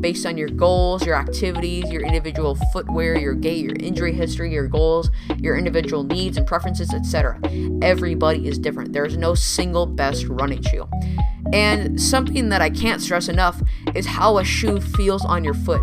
based 0.00 0.26
on 0.26 0.36
your 0.36 0.48
goals, 0.48 1.04
your 1.06 1.14
activities, 1.14 1.90
your 1.90 2.02
individual 2.02 2.56
footwear, 2.72 3.18
your 3.18 3.34
gait, 3.34 3.64
your 3.64 3.76
injury 3.76 4.12
history, 4.12 4.52
your 4.52 4.68
goals, 4.68 5.10
your 5.38 5.56
individual 5.56 6.02
needs 6.02 6.36
and 6.36 6.46
preferences, 6.46 6.92
etc. 6.92 7.38
Everybody 7.82 8.48
is 8.48 8.58
different. 8.58 8.92
There's 8.92 9.16
no 9.16 9.34
single 9.34 9.86
best 9.86 10.26
running 10.26 10.62
shoe. 10.62 10.88
And 11.52 12.00
something 12.22 12.50
that 12.50 12.62
I 12.62 12.70
can't 12.70 13.02
stress 13.02 13.28
enough 13.28 13.60
is 13.96 14.06
how 14.06 14.38
a 14.38 14.44
shoe 14.44 14.80
feels 14.80 15.24
on 15.24 15.42
your 15.42 15.54
foot. 15.54 15.82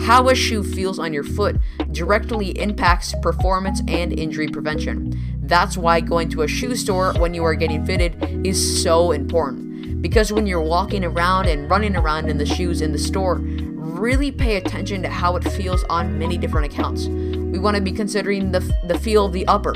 How 0.00 0.28
a 0.28 0.34
shoe 0.34 0.64
feels 0.64 0.98
on 0.98 1.12
your 1.12 1.22
foot 1.22 1.60
directly 1.92 2.48
impacts 2.58 3.14
performance 3.22 3.80
and 3.86 4.12
injury 4.12 4.48
prevention. 4.48 5.16
That's 5.42 5.76
why 5.76 6.00
going 6.00 6.28
to 6.30 6.42
a 6.42 6.48
shoe 6.48 6.74
store 6.74 7.14
when 7.18 7.34
you 7.34 7.44
are 7.44 7.54
getting 7.54 7.86
fitted 7.86 8.44
is 8.44 8.82
so 8.82 9.12
important. 9.12 10.02
Because 10.02 10.32
when 10.32 10.44
you're 10.44 10.60
walking 10.60 11.04
around 11.04 11.46
and 11.46 11.70
running 11.70 11.94
around 11.94 12.28
in 12.28 12.38
the 12.38 12.46
shoes 12.46 12.80
in 12.80 12.90
the 12.90 12.98
store, 12.98 13.36
really 13.36 14.32
pay 14.32 14.56
attention 14.56 15.02
to 15.02 15.08
how 15.08 15.36
it 15.36 15.44
feels 15.52 15.84
on 15.84 16.18
many 16.18 16.36
different 16.36 16.72
accounts. 16.72 17.06
We 17.06 17.60
want 17.60 17.76
to 17.76 17.82
be 17.82 17.92
considering 17.92 18.50
the, 18.50 18.60
the 18.88 18.98
feel 18.98 19.26
of 19.26 19.32
the 19.32 19.46
upper, 19.46 19.72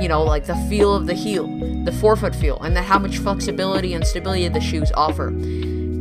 you 0.00 0.08
know, 0.08 0.22
like 0.22 0.46
the 0.46 0.56
feel 0.68 0.94
of 0.94 1.06
the 1.06 1.14
heel, 1.14 1.46
the 1.84 1.92
forefoot 1.92 2.34
feel, 2.34 2.58
and 2.60 2.76
then 2.76 2.84
how 2.84 2.98
much 2.98 3.18
flexibility 3.18 3.94
and 3.94 4.06
stability 4.06 4.48
the 4.48 4.60
shoes 4.60 4.90
offer. 4.94 5.30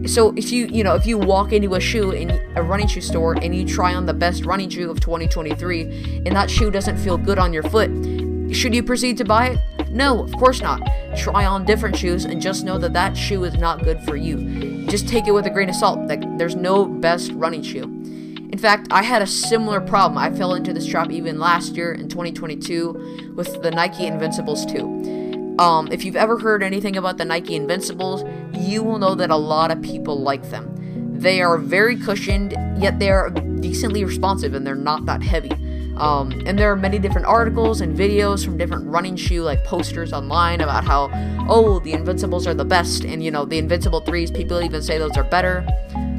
So 0.07 0.33
if 0.37 0.51
you, 0.51 0.67
you 0.67 0.83
know, 0.83 0.95
if 0.95 1.05
you 1.05 1.17
walk 1.17 1.51
into 1.51 1.75
a 1.75 1.79
shoe 1.81 2.11
in 2.11 2.31
a 2.55 2.63
running 2.63 2.87
shoe 2.87 3.01
store 3.01 3.33
and 3.33 3.53
you 3.53 3.65
try 3.65 3.93
on 3.93 4.05
the 4.05 4.13
best 4.13 4.45
running 4.45 4.69
shoe 4.69 4.89
of 4.89 5.01
2023 5.01 6.23
and 6.25 6.35
that 6.35 6.49
shoe 6.49 6.71
doesn't 6.71 6.97
feel 6.97 7.17
good 7.17 7.37
on 7.37 7.51
your 7.51 7.63
foot, 7.63 7.89
should 8.55 8.73
you 8.73 8.83
proceed 8.83 9.17
to 9.17 9.25
buy 9.25 9.47
it? 9.47 9.89
No, 9.89 10.23
of 10.23 10.31
course 10.33 10.61
not. 10.61 10.81
Try 11.17 11.45
on 11.45 11.65
different 11.65 11.97
shoes 11.97 12.23
and 12.25 12.41
just 12.41 12.63
know 12.63 12.77
that 12.77 12.93
that 12.93 13.17
shoe 13.17 13.43
is 13.43 13.55
not 13.55 13.83
good 13.83 14.01
for 14.03 14.15
you. 14.15 14.85
Just 14.87 15.07
take 15.09 15.27
it 15.27 15.31
with 15.31 15.45
a 15.45 15.49
grain 15.49 15.69
of 15.69 15.75
salt. 15.75 15.99
Like 16.07 16.21
there's 16.37 16.55
no 16.55 16.85
best 16.85 17.31
running 17.33 17.61
shoe. 17.61 17.96
In 18.49 18.57
fact, 18.57 18.87
I 18.91 19.03
had 19.03 19.21
a 19.21 19.27
similar 19.27 19.81
problem. 19.81 20.17
I 20.17 20.31
fell 20.31 20.53
into 20.53 20.73
this 20.73 20.85
trap 20.85 21.11
even 21.11 21.37
last 21.37 21.75
year 21.75 21.91
in 21.91 22.07
2022 22.07 23.33
with 23.35 23.61
the 23.61 23.71
Nike 23.71 24.07
Invincibles 24.07 24.65
2. 24.65 25.57
Um, 25.59 25.89
if 25.91 26.05
you've 26.05 26.15
ever 26.15 26.39
heard 26.39 26.63
anything 26.63 26.95
about 26.95 27.17
the 27.17 27.25
Nike 27.25 27.55
Invincibles, 27.55 28.23
you 28.53 28.83
will 28.83 28.99
know 28.99 29.15
that 29.15 29.31
a 29.31 29.35
lot 29.35 29.69
of 29.69 29.81
people 29.81 30.21
like 30.21 30.49
them. 30.49 30.73
They 31.19 31.41
are 31.41 31.57
very 31.57 31.97
cushioned, 31.97 32.55
yet 32.77 32.99
they 32.99 33.09
are 33.09 33.31
decently 33.31 34.05
responsive 34.05 34.53
and 34.53 34.65
they're 34.65 34.75
not 34.75 35.05
that 35.07 35.23
heavy. 35.23 35.51
Um, 35.97 36.31
and 36.45 36.57
there 36.57 36.71
are 36.71 36.75
many 36.75 36.99
different 36.99 37.27
articles 37.27 37.81
and 37.81 37.97
videos 37.97 38.45
from 38.45 38.57
different 38.57 38.87
running 38.87 39.15
shoe 39.15 39.41
like 39.41 39.63
posters 39.63 40.13
online 40.13 40.61
about 40.61 40.83
how, 40.83 41.09
oh, 41.49 41.79
the 41.79 41.93
Invincibles 41.93 42.45
are 42.45 42.53
the 42.53 42.65
best, 42.65 43.03
and 43.03 43.23
you 43.23 43.31
know, 43.31 43.45
the 43.45 43.57
Invincible 43.57 44.01
3s, 44.01 44.33
people 44.33 44.61
even 44.61 44.81
say 44.81 44.97
those 44.97 45.17
are 45.17 45.23
better. 45.23 45.65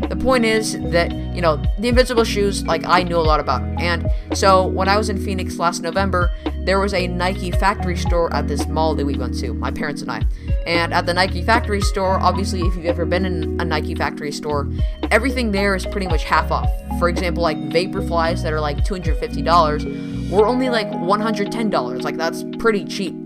The 0.08 0.16
point 0.16 0.44
is 0.44 0.72
that, 0.90 1.12
you 1.34 1.42
know, 1.42 1.62
the 1.78 1.88
Invincible 1.88 2.24
shoes, 2.24 2.64
like, 2.64 2.84
I 2.86 3.02
knew 3.02 3.16
a 3.16 3.20
lot 3.20 3.40
about. 3.40 3.62
And 3.80 4.08
so 4.32 4.66
when 4.66 4.88
I 4.88 4.96
was 4.96 5.10
in 5.10 5.22
Phoenix 5.22 5.58
last 5.58 5.82
November, 5.82 6.32
there 6.64 6.80
was 6.80 6.94
a 6.94 7.06
Nike 7.06 7.50
factory 7.50 7.96
store 7.96 8.32
at 8.34 8.48
this 8.48 8.66
mall 8.68 8.94
that 8.94 9.04
we 9.04 9.16
went 9.16 9.38
to, 9.40 9.52
my 9.52 9.70
parents 9.70 10.02
and 10.02 10.10
I. 10.10 10.22
And 10.68 10.92
at 10.92 11.06
the 11.06 11.14
Nike 11.14 11.42
factory 11.42 11.80
store, 11.80 12.20
obviously, 12.20 12.60
if 12.60 12.76
you've 12.76 12.84
ever 12.84 13.06
been 13.06 13.24
in 13.24 13.58
a 13.58 13.64
Nike 13.64 13.94
factory 13.94 14.30
store, 14.30 14.70
everything 15.10 15.50
there 15.50 15.74
is 15.74 15.86
pretty 15.86 16.06
much 16.06 16.24
half 16.24 16.50
off. 16.50 16.70
For 16.98 17.08
example, 17.08 17.42
like 17.42 17.56
Vaporflies 17.56 18.42
that 18.42 18.52
are 18.52 18.60
like 18.60 18.84
$250 18.84 20.30
were 20.30 20.46
only 20.46 20.68
like 20.68 20.86
$110. 20.88 22.02
Like, 22.02 22.18
that's 22.18 22.44
pretty 22.58 22.84
cheap 22.84 23.16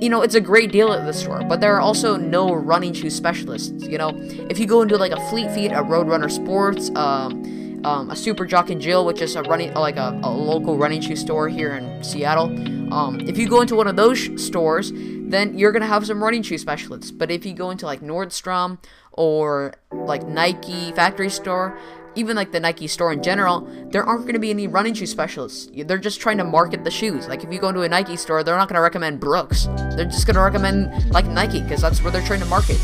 you 0.00 0.08
know, 0.08 0.22
it's 0.22 0.36
a 0.36 0.40
great 0.40 0.70
deal 0.70 0.92
at 0.92 1.04
the 1.04 1.12
store, 1.12 1.42
but 1.48 1.60
there 1.60 1.74
are 1.74 1.80
also 1.80 2.16
no 2.16 2.54
running 2.54 2.92
shoe 2.92 3.10
specialists. 3.10 3.84
You 3.84 3.98
know, 3.98 4.12
if 4.48 4.58
you 4.60 4.66
go 4.66 4.82
into 4.82 4.96
like 4.96 5.10
a 5.10 5.20
Fleet 5.28 5.50
Feet, 5.50 5.72
a 5.72 5.82
Roadrunner 5.82 6.30
Sports, 6.30 6.90
um, 6.94 7.80
um, 7.84 8.10
a 8.10 8.16
Super 8.16 8.46
Jock 8.46 8.70
and 8.70 8.80
Jill, 8.80 9.04
which 9.04 9.20
is 9.20 9.34
a 9.34 9.42
running 9.42 9.74
like 9.74 9.96
a, 9.96 10.18
a 10.22 10.30
local 10.30 10.76
running 10.76 11.00
shoe 11.00 11.16
store 11.16 11.48
here 11.48 11.74
in 11.74 12.02
Seattle. 12.04 12.46
Um, 12.92 13.20
if 13.20 13.36
you 13.36 13.48
go 13.48 13.60
into 13.60 13.74
one 13.74 13.88
of 13.88 13.96
those 13.96 14.18
sh- 14.18 14.30
stores, 14.36 14.92
then 15.30 15.58
you're 15.58 15.72
gonna 15.72 15.86
have 15.86 16.06
some 16.06 16.22
running 16.22 16.42
shoe 16.42 16.58
specialists. 16.58 17.10
But 17.10 17.30
if 17.30 17.46
you 17.46 17.54
go 17.54 17.70
into 17.70 17.86
like 17.86 18.00
Nordstrom 18.00 18.78
or 19.12 19.74
like 19.92 20.26
Nike 20.26 20.92
factory 20.92 21.30
store, 21.30 21.78
even 22.14 22.36
like 22.36 22.52
the 22.52 22.60
Nike 22.60 22.86
store 22.86 23.12
in 23.12 23.22
general, 23.22 23.60
there 23.90 24.02
aren't 24.02 24.22
going 24.22 24.34
to 24.34 24.40
be 24.40 24.50
any 24.50 24.66
running 24.66 24.94
shoe 24.94 25.06
specialists. 25.06 25.70
They're 25.72 25.98
just 25.98 26.20
trying 26.20 26.38
to 26.38 26.44
market 26.44 26.82
the 26.82 26.90
shoes. 26.90 27.28
Like 27.28 27.44
if 27.44 27.52
you 27.52 27.60
go 27.60 27.68
into 27.68 27.82
a 27.82 27.88
Nike 27.88 28.16
store, 28.16 28.42
they're 28.42 28.56
not 28.56 28.68
going 28.68 28.74
to 28.74 28.80
recommend 28.80 29.20
Brooks. 29.20 29.66
They're 29.94 30.04
just 30.04 30.26
going 30.26 30.34
to 30.34 30.42
recommend 30.42 31.10
like 31.12 31.26
Nike 31.26 31.62
because 31.62 31.80
that's 31.80 32.02
where 32.02 32.10
they're 32.10 32.26
trying 32.26 32.40
to 32.40 32.46
market. 32.46 32.76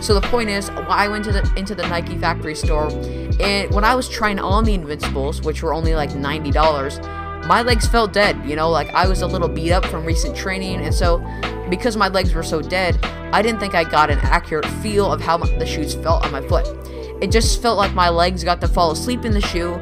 So 0.00 0.14
the 0.18 0.26
point 0.28 0.48
is, 0.48 0.70
I 0.70 1.08
went 1.08 1.24
to 1.26 1.32
the 1.32 1.52
into 1.56 1.74
the 1.74 1.86
Nike 1.86 2.16
factory 2.16 2.54
store, 2.54 2.88
and 3.38 3.72
when 3.72 3.84
I 3.84 3.94
was 3.94 4.08
trying 4.08 4.38
on 4.38 4.64
the 4.64 4.72
Invincibles, 4.72 5.42
which 5.42 5.62
were 5.62 5.74
only 5.74 5.94
like 5.94 6.14
ninety 6.14 6.50
dollars, 6.50 6.98
my 7.50 7.62
legs 7.62 7.86
felt 7.86 8.12
dead. 8.12 8.40
You 8.48 8.54
know, 8.56 8.70
like 8.70 8.88
I 8.94 9.06
was 9.06 9.22
a 9.22 9.26
little 9.26 9.48
beat 9.48 9.72
up 9.72 9.84
from 9.86 10.06
recent 10.06 10.36
training, 10.36 10.80
and 10.80 10.94
so 10.94 11.18
because 11.68 11.96
my 11.96 12.08
legs 12.08 12.32
were 12.32 12.42
so 12.42 12.62
dead, 12.62 13.04
I 13.32 13.42
didn't 13.42 13.60
think 13.60 13.74
I 13.74 13.84
got 13.84 14.10
an 14.10 14.20
accurate 14.20 14.66
feel 14.82 15.12
of 15.12 15.20
how 15.20 15.36
the 15.36 15.66
shoes 15.66 15.94
felt 15.94 16.24
on 16.24 16.32
my 16.32 16.40
foot 16.48 16.66
it 17.20 17.30
just 17.30 17.60
felt 17.60 17.76
like 17.76 17.94
my 17.94 18.08
legs 18.08 18.42
got 18.42 18.60
to 18.62 18.68
fall 18.68 18.90
asleep 18.90 19.24
in 19.24 19.32
the 19.32 19.40
shoe, 19.40 19.74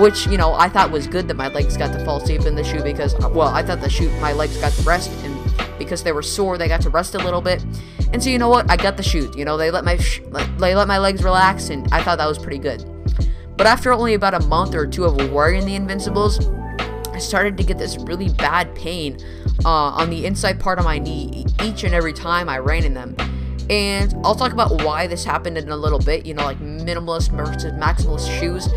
which, 0.00 0.26
you 0.26 0.38
know, 0.38 0.54
I 0.54 0.68
thought 0.68 0.90
was 0.90 1.06
good 1.06 1.28
that 1.28 1.36
my 1.36 1.48
legs 1.48 1.76
got 1.76 1.92
to 1.92 2.04
fall 2.04 2.16
asleep 2.22 2.46
in 2.46 2.54
the 2.54 2.64
shoe 2.64 2.82
because, 2.82 3.14
well, 3.18 3.48
I 3.48 3.62
thought 3.62 3.80
the 3.80 3.90
shoe, 3.90 4.10
my 4.18 4.32
legs 4.32 4.56
got 4.58 4.72
to 4.72 4.82
rest, 4.82 5.10
and 5.24 5.78
because 5.78 6.02
they 6.02 6.12
were 6.12 6.22
sore, 6.22 6.56
they 6.56 6.68
got 6.68 6.80
to 6.82 6.90
rest 6.90 7.14
a 7.14 7.18
little 7.18 7.42
bit. 7.42 7.64
And 8.12 8.22
so, 8.22 8.30
you 8.30 8.38
know 8.38 8.48
what? 8.48 8.70
I 8.70 8.76
got 8.76 8.96
the 8.96 9.02
shoes. 9.02 9.36
You 9.36 9.44
know, 9.44 9.56
they 9.56 9.70
let 9.70 9.84
my 9.84 9.98
sh- 9.98 10.22
they 10.58 10.74
let 10.74 10.88
my 10.88 10.98
legs 10.98 11.22
relax, 11.22 11.68
and 11.68 11.86
I 11.92 12.02
thought 12.02 12.16
that 12.18 12.26
was 12.26 12.38
pretty 12.38 12.58
good. 12.58 12.84
But 13.58 13.66
after 13.66 13.92
only 13.92 14.14
about 14.14 14.34
a 14.34 14.46
month 14.46 14.74
or 14.74 14.86
two 14.86 15.04
of 15.04 15.30
wearing 15.30 15.66
the 15.66 15.74
Invincibles, 15.74 16.38
I 17.16 17.18
started 17.18 17.56
to 17.56 17.64
get 17.64 17.78
this 17.78 17.96
really 17.96 18.28
bad 18.28 18.74
pain 18.74 19.16
uh, 19.64 19.70
on 19.70 20.10
the 20.10 20.26
inside 20.26 20.60
part 20.60 20.78
of 20.78 20.84
my 20.84 20.98
knee 20.98 21.46
each 21.62 21.82
and 21.82 21.94
every 21.94 22.12
time 22.12 22.46
I 22.46 22.58
ran 22.58 22.84
in 22.84 22.92
them. 22.92 23.16
And 23.70 24.14
I'll 24.22 24.34
talk 24.34 24.52
about 24.52 24.82
why 24.82 25.06
this 25.06 25.24
happened 25.24 25.56
in 25.56 25.70
a 25.70 25.76
little 25.76 25.98
bit, 25.98 26.26
you 26.26 26.34
know, 26.34 26.44
like 26.44 26.60
minimalist 26.60 27.30
versus 27.30 27.72
maximalist 27.72 28.38
shoes. 28.38 28.68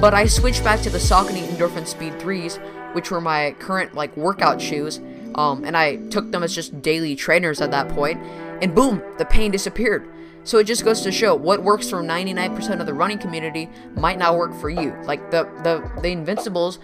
But 0.00 0.12
I 0.12 0.26
switched 0.26 0.64
back 0.64 0.80
to 0.80 0.90
the 0.90 0.98
Saucony 0.98 1.46
Endorphin 1.46 1.86
Speed 1.86 2.14
3s, 2.14 2.58
which 2.96 3.12
were 3.12 3.20
my 3.20 3.52
current, 3.60 3.94
like, 3.94 4.16
workout 4.16 4.60
shoes. 4.60 5.00
Um, 5.36 5.64
and 5.64 5.76
I 5.76 5.96
took 6.08 6.32
them 6.32 6.42
as 6.42 6.52
just 6.52 6.82
daily 6.82 7.14
trainers 7.14 7.60
at 7.60 7.70
that 7.70 7.88
point, 7.90 8.20
and 8.60 8.74
boom, 8.74 9.02
the 9.18 9.24
pain 9.24 9.52
disappeared. 9.52 10.08
So 10.44 10.58
it 10.58 10.64
just 10.64 10.84
goes 10.84 11.00
to 11.00 11.10
show 11.10 11.34
what 11.34 11.62
works 11.62 11.88
for 11.90 12.02
99% 12.02 12.80
of 12.80 12.86
the 12.86 12.94
running 12.94 13.18
community 13.18 13.68
might 13.94 14.18
not 14.18 14.36
work 14.36 14.54
for 14.60 14.68
you. 14.68 14.94
Like 15.04 15.30
the 15.30 15.44
the 15.62 15.90
the 16.02 16.10
Invincibles, 16.10 16.78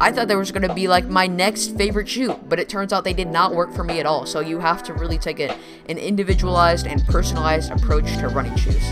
I 0.00 0.12
thought 0.12 0.28
there 0.28 0.38
was 0.38 0.52
going 0.52 0.68
to 0.68 0.74
be 0.74 0.86
like 0.86 1.06
my 1.06 1.26
next 1.26 1.76
favorite 1.76 2.08
shoe, 2.08 2.38
but 2.48 2.60
it 2.60 2.68
turns 2.68 2.92
out 2.92 3.04
they 3.04 3.14
did 3.14 3.28
not 3.28 3.54
work 3.54 3.72
for 3.72 3.84
me 3.84 4.00
at 4.00 4.06
all. 4.06 4.26
So 4.26 4.40
you 4.40 4.60
have 4.60 4.82
to 4.84 4.92
really 4.92 5.18
take 5.18 5.40
a, 5.40 5.56
an 5.88 5.96
individualized 5.98 6.86
and 6.86 7.04
personalized 7.06 7.72
approach 7.72 8.04
to 8.18 8.28
running 8.28 8.56
shoes. 8.56 8.84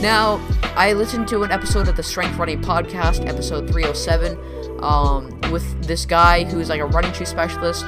Now, 0.00 0.40
I 0.76 0.92
listened 0.92 1.28
to 1.28 1.42
an 1.42 1.50
episode 1.50 1.88
of 1.88 1.96
the 1.96 2.02
Strength 2.02 2.38
Running 2.38 2.62
Podcast, 2.62 3.26
episode 3.26 3.68
307, 3.68 4.38
um, 4.82 5.38
with 5.50 5.84
this 5.84 6.06
guy 6.06 6.44
who's 6.44 6.68
like 6.68 6.80
a 6.80 6.86
running 6.86 7.12
shoe 7.12 7.24
specialist. 7.24 7.84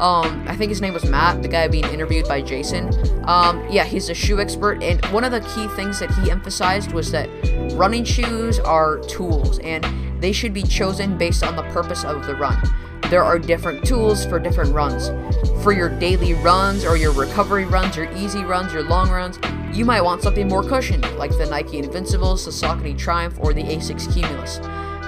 Um, 0.00 0.44
I 0.48 0.56
think 0.56 0.70
his 0.70 0.80
name 0.80 0.94
was 0.94 1.04
Matt, 1.04 1.42
the 1.42 1.48
guy 1.48 1.68
being 1.68 1.84
interviewed 1.84 2.26
by 2.26 2.42
Jason. 2.42 2.88
Um, 3.28 3.66
yeah, 3.70 3.84
he's 3.84 4.08
a 4.08 4.14
shoe 4.14 4.40
expert, 4.40 4.82
and 4.82 5.04
one 5.06 5.24
of 5.24 5.32
the 5.32 5.40
key 5.40 5.68
things 5.76 6.00
that 6.00 6.10
he 6.14 6.30
emphasized 6.30 6.92
was 6.92 7.10
that 7.12 7.28
running 7.74 8.04
shoes 8.04 8.58
are 8.58 8.98
tools, 9.00 9.58
and 9.60 9.84
they 10.22 10.32
should 10.32 10.52
be 10.52 10.62
chosen 10.62 11.16
based 11.18 11.42
on 11.42 11.56
the 11.56 11.62
purpose 11.64 12.04
of 12.04 12.26
the 12.26 12.34
run. 12.36 12.60
There 13.10 13.24
are 13.24 13.38
different 13.38 13.84
tools 13.84 14.24
for 14.24 14.38
different 14.38 14.72
runs. 14.72 15.08
For 15.64 15.72
your 15.72 15.88
daily 15.88 16.34
runs 16.34 16.84
or 16.84 16.96
your 16.96 17.12
recovery 17.12 17.64
runs, 17.64 17.96
your 17.96 18.10
easy 18.12 18.44
runs, 18.44 18.72
your 18.72 18.84
long 18.84 19.10
runs, 19.10 19.38
you 19.76 19.84
might 19.84 20.00
want 20.00 20.22
something 20.22 20.46
more 20.46 20.62
cushioned, 20.62 21.04
like 21.16 21.30
the 21.32 21.46
Nike 21.46 21.78
Invincibles, 21.78 22.44
the 22.44 22.52
Saucony 22.52 22.96
Triumph, 22.96 23.36
or 23.40 23.52
the 23.52 23.64
Asics 23.64 24.12
Cumulus. 24.12 24.60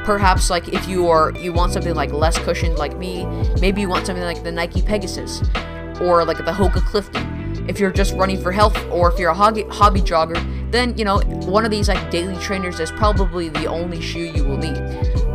Perhaps 0.05 0.51
like 0.51 0.69
if 0.69 0.89
you 0.89 1.09
are 1.09 1.33
you 1.39 1.53
want 1.53 1.73
something 1.73 1.95
like 1.95 2.13
less 2.13 2.39
cushioned 2.39 2.77
like 2.77 2.97
me, 2.99 3.25
maybe 3.61 3.81
you 3.81 3.89
want 3.89 4.07
something 4.07 4.25
like 4.25 4.43
the 4.43 4.53
Nike 4.53 4.83
Pegasus 4.83 5.43
or 6.01 6.25
like 6.25 6.39
the 6.39 6.53
Hoka 6.53 6.85
Clifton. 6.85 7.67
If 7.69 7.79
you're 7.79 7.93
just 7.93 8.15
running 8.15 8.41
for 8.41 8.51
health 8.51 8.77
or 8.91 9.13
if 9.13 9.19
you're 9.19 9.31
a 9.31 9.35
hobby, 9.35 9.63
hobby 9.65 10.01
jogger, 10.01 10.41
then 10.73 10.97
you 10.99 11.05
know 11.05 11.21
one 11.47 11.65
of 11.65 11.71
these 11.71 11.89
like 11.89 12.11
daily 12.11 12.37
trainers 12.39 12.81
is 12.81 12.91
probably 12.91 13.49
the 13.49 13.67
only 13.67 14.01
shoe 14.01 14.21
you 14.21 14.45
will 14.45 14.57
need. 14.57 14.81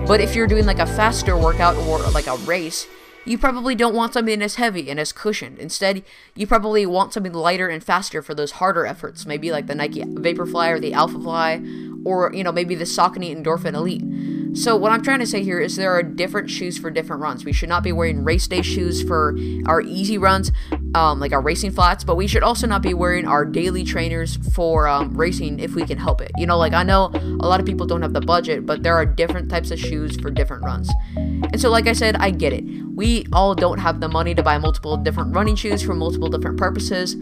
But 0.05 0.19
if 0.19 0.35
you're 0.35 0.47
doing 0.47 0.65
like 0.65 0.79
a 0.79 0.85
faster 0.85 1.37
workout 1.37 1.75
or 1.75 1.99
like 2.11 2.27
a 2.27 2.35
race, 2.37 2.87
you 3.27 3.37
probably 3.37 3.75
don't 3.75 3.93
want 3.93 4.13
something 4.13 4.41
as 4.41 4.55
heavy 4.55 4.89
and 4.89 4.99
as 4.99 5.11
cushioned. 5.11 5.59
Instead, 5.59 6.03
you 6.33 6.47
probably 6.47 6.85
want 6.85 7.13
something 7.13 7.33
lighter 7.33 7.67
and 7.67 7.83
faster 7.83 8.21
for 8.21 8.33
those 8.33 8.51
harder 8.51 8.85
efforts, 8.85 9.25
maybe 9.25 9.51
like 9.51 9.67
the 9.67 9.75
Nike 9.75 10.01
Vaporfly 10.01 10.69
or 10.69 10.79
the 10.79 10.93
Alphafly, 10.93 12.05
or 12.05 12.33
you 12.33 12.43
know 12.43 12.53
maybe 12.53 12.73
the 12.73 12.85
Saucony 12.85 13.35
Endorphin 13.35 13.73
Elite. 13.73 14.03
So 14.57 14.75
what 14.75 14.91
I'm 14.91 15.03
trying 15.03 15.19
to 15.19 15.27
say 15.27 15.43
here 15.43 15.59
is 15.59 15.75
there 15.75 15.93
are 15.93 16.01
different 16.01 16.49
shoes 16.49 16.79
for 16.79 16.89
different 16.89 17.21
runs. 17.21 17.45
We 17.45 17.53
should 17.53 17.69
not 17.69 17.83
be 17.83 17.91
wearing 17.91 18.23
race 18.23 18.47
day 18.47 18.63
shoes 18.63 19.03
for 19.03 19.37
our 19.67 19.81
easy 19.81 20.17
runs, 20.17 20.51
um, 20.95 21.19
like 21.19 21.31
our 21.31 21.41
racing 21.41 21.69
flats, 21.69 22.03
but 22.03 22.15
we 22.15 22.25
should 22.25 22.41
also 22.41 22.65
not 22.65 22.81
be 22.81 22.95
wearing 22.95 23.27
our 23.27 23.45
daily 23.45 23.83
trainers 23.83 24.37
for 24.55 24.87
um, 24.87 25.15
racing 25.15 25.59
if 25.59 25.75
we 25.75 25.85
can 25.85 25.99
help 25.99 26.21
it. 26.21 26.31
You 26.37 26.47
know, 26.47 26.57
like 26.57 26.73
I 26.73 26.81
know 26.81 27.11
a 27.13 27.47
lot 27.47 27.59
of 27.59 27.67
people 27.67 27.85
don't 27.85 28.01
have 28.01 28.13
the 28.13 28.21
budget, 28.21 28.65
but 28.65 28.81
there 28.81 28.95
are 28.95 29.05
different 29.05 29.47
types 29.47 29.69
of 29.69 29.77
shoes 29.77 30.17
for 30.17 30.31
different 30.31 30.63
runs. 30.63 30.89
And 31.15 31.61
so, 31.61 31.69
like 31.69 31.85
I 31.85 31.93
said, 31.93 32.15
I 32.15 32.31
get 32.31 32.51
it. 32.51 32.63
We 32.95 33.27
all 33.31 33.53
don't 33.53 33.77
have 33.77 33.99
the 33.99 34.09
money 34.09 34.33
to 34.33 34.41
buy 34.41 34.57
multiple 34.57 34.97
different 34.97 35.35
running 35.35 35.55
shoes 35.55 35.83
for 35.83 35.93
multiple 35.93 36.29
different 36.29 36.57
purposes. 36.57 37.15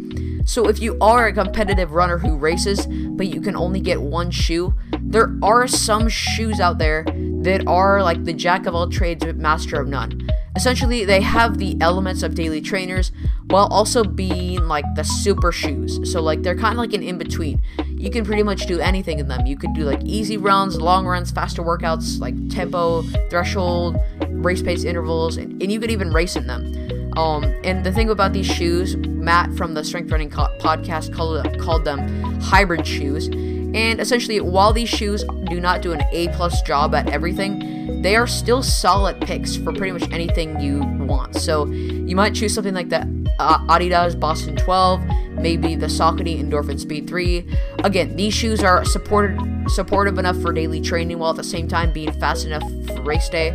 So 0.46 0.70
if 0.70 0.80
you 0.80 0.96
are 1.02 1.28
a 1.28 1.34
competitive 1.34 1.92
runner 1.92 2.18
who 2.20 2.38
races, 2.38 2.86
but 2.86 3.28
you 3.28 3.42
can 3.42 3.56
only 3.56 3.82
get 3.82 4.02
one 4.02 4.32
shoe, 4.32 4.74
there 5.08 5.36
are 5.42 5.68
some 5.68 6.10
shoes 6.10 6.60
out 6.60 6.78
there 6.78 7.06
that 7.44 7.64
are 7.68 8.02
like 8.02 8.24
the 8.26 8.34
jack 8.34 8.66
of 8.66 8.74
all 8.74 8.90
trades, 8.90 9.24
master 9.36 9.80
of 9.80 9.88
none. 9.88 10.28
Essentially, 10.56 11.06
they 11.06 11.22
have 11.22 11.58
the 11.58 11.78
elements 11.80 12.24
of 12.24 12.34
daily 12.34 12.60
trainers 12.62 13.12
while 13.48 13.68
also 13.68 14.04
being 14.04 14.68
like 14.68 14.86
the 14.96 15.04
super 15.04 15.52
shoes. 15.52 16.12
So, 16.12 16.22
like, 16.22 16.42
they're 16.44 16.58
kind 16.58 16.74
of 16.74 16.80
like 16.80 16.94
an 16.94 17.04
in 17.04 17.18
between. 17.18 17.62
You 17.88 18.10
can 18.10 18.26
pretty 18.26 18.44
much 18.44 18.66
do 18.66 18.80
anything 18.80 19.20
in 19.20 19.28
them. 19.28 19.46
You 19.46 19.58
could 19.58 19.74
do 19.74 19.84
like 19.84 20.02
easy 20.04 20.38
runs, 20.38 20.80
long 20.80 21.06
runs, 21.06 21.30
faster 21.30 21.62
workouts, 21.62 22.20
like 22.20 22.36
tempo, 22.50 23.04
threshold, 23.30 23.98
race 24.30 24.62
pace 24.62 24.84
intervals, 24.84 25.38
and, 25.38 25.62
and 25.62 25.72
you 25.72 25.80
could 25.80 25.92
even 25.92 26.12
race 26.12 26.36
in 26.36 26.48
them. 26.48 27.12
Um, 27.18 27.44
and 27.64 27.86
the 27.86 27.92
thing 27.92 28.10
about 28.10 28.34
these 28.34 28.48
shoes, 28.48 28.98
Matt 28.98 29.54
from 29.56 29.74
the 29.74 29.84
Strength 29.84 30.12
Running 30.12 30.30
co- 30.30 30.56
podcast 30.60 31.14
called, 31.14 31.60
called 31.60 31.86
them 31.86 32.42
hybrid 32.42 32.86
shoes. 32.86 33.30
And 33.76 34.00
essentially, 34.00 34.40
while 34.40 34.72
these 34.72 34.88
shoes 34.88 35.26
do 35.50 35.60
not 35.60 35.82
do 35.82 35.92
an 35.92 36.02
A 36.14 36.30
plus 36.30 36.62
job 36.62 36.96
at 36.96 37.10
everything, 37.10 38.02
they 38.02 38.16
are 38.16 38.26
still 38.26 38.64
solid 38.64 39.20
picks 39.20 39.58
for 39.58 39.74
pretty 39.74 39.92
much 39.92 40.10
anything 40.14 40.58
you 40.62 40.80
want. 41.06 41.36
So 41.36 41.66
you 41.66 42.16
might 42.16 42.34
choose 42.34 42.54
something 42.54 42.74
like 42.74 42.88
the 42.88 43.02
uh, 43.38 43.60
Adidas 43.68 44.18
Boston 44.18 44.56
12, 44.56 45.04
maybe 45.34 45.76
the 45.76 45.88
Saucony 45.88 46.42
Endorphin 46.42 46.80
Speed 46.80 47.06
3. 47.06 47.46
Again, 47.84 48.16
these 48.16 48.34
shoes 48.34 48.64
are 48.64 48.86
supported 48.86 49.38
supportive 49.68 50.20
enough 50.20 50.40
for 50.42 50.54
daily 50.54 50.80
training 50.80 51.20
while 51.20 51.32
at 51.32 51.36
the 51.36 51.44
same 51.44 51.68
time 51.68 51.92
being 51.92 52.14
fast 52.20 52.46
enough 52.46 52.64
for 52.88 53.02
race 53.02 53.28
day. 53.28 53.52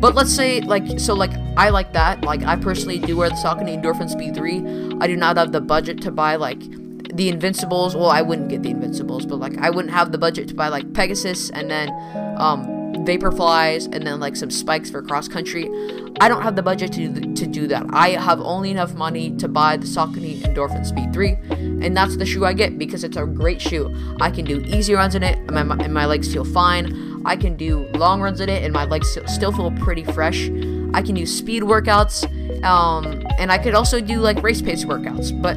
But 0.00 0.16
let's 0.16 0.34
say 0.34 0.60
like 0.62 0.98
so 0.98 1.14
like 1.14 1.30
I 1.56 1.68
like 1.68 1.92
that. 1.92 2.24
Like 2.24 2.42
I 2.42 2.56
personally 2.56 2.98
do 2.98 3.16
wear 3.16 3.28
the 3.28 3.36
Saucony 3.36 3.80
Endorphin 3.80 4.10
Speed 4.10 4.34
3. 4.34 4.98
I 5.00 5.06
do 5.06 5.14
not 5.14 5.36
have 5.36 5.52
the 5.52 5.60
budget 5.60 6.02
to 6.02 6.10
buy 6.10 6.34
like 6.34 6.60
the 7.12 7.28
Invincibles. 7.28 7.94
Well, 7.94 8.10
I 8.10 8.22
wouldn't 8.22 8.48
get 8.48 8.62
the 8.62 8.70
Invincibles, 8.70 9.26
but 9.26 9.36
like 9.36 9.58
I 9.58 9.70
wouldn't 9.70 9.92
have 9.92 10.12
the 10.12 10.18
budget 10.18 10.48
to 10.48 10.54
buy 10.54 10.68
like 10.68 10.92
Pegasus 10.92 11.50
and 11.50 11.70
then 11.70 11.88
um 12.38 12.82
Vaporflies 13.04 13.92
and 13.92 14.06
then 14.06 14.20
like 14.20 14.36
some 14.36 14.50
spikes 14.50 14.90
for 14.90 15.02
cross 15.02 15.28
country. 15.28 15.68
I 16.20 16.28
don't 16.28 16.42
have 16.42 16.56
the 16.56 16.62
budget 16.62 16.92
to, 16.92 17.08
to 17.34 17.46
do 17.46 17.66
that. 17.68 17.86
I 17.90 18.10
have 18.10 18.40
only 18.40 18.70
enough 18.70 18.94
money 18.94 19.34
to 19.38 19.48
buy 19.48 19.76
the 19.76 19.86
Saucony 19.86 20.36
Endorphin 20.40 20.86
Speed 20.86 21.12
3, 21.12 21.30
and 21.84 21.96
that's 21.96 22.16
the 22.16 22.26
shoe 22.26 22.44
I 22.44 22.52
get 22.52 22.78
because 22.78 23.02
it's 23.02 23.16
a 23.16 23.24
great 23.24 23.60
shoe. 23.60 23.92
I 24.20 24.30
can 24.30 24.44
do 24.44 24.60
easy 24.60 24.94
runs 24.94 25.14
in 25.14 25.22
it, 25.22 25.38
and 25.38 25.68
my, 25.68 25.76
and 25.82 25.92
my 25.92 26.06
legs 26.06 26.32
feel 26.32 26.44
fine. 26.44 27.22
I 27.24 27.36
can 27.36 27.56
do 27.56 27.88
long 27.94 28.20
runs 28.20 28.40
in 28.40 28.48
it, 28.48 28.62
and 28.62 28.72
my 28.72 28.84
legs 28.84 29.18
still 29.26 29.52
feel 29.52 29.72
pretty 29.72 30.04
fresh. 30.04 30.48
I 30.94 31.02
can 31.02 31.14
do 31.14 31.26
speed 31.26 31.62
workouts, 31.62 32.24
um, 32.62 33.26
and 33.38 33.50
I 33.50 33.58
could 33.58 33.74
also 33.74 34.00
do 34.00 34.20
like 34.20 34.42
race 34.42 34.62
pace 34.62 34.84
workouts. 34.84 35.40
But 35.40 35.56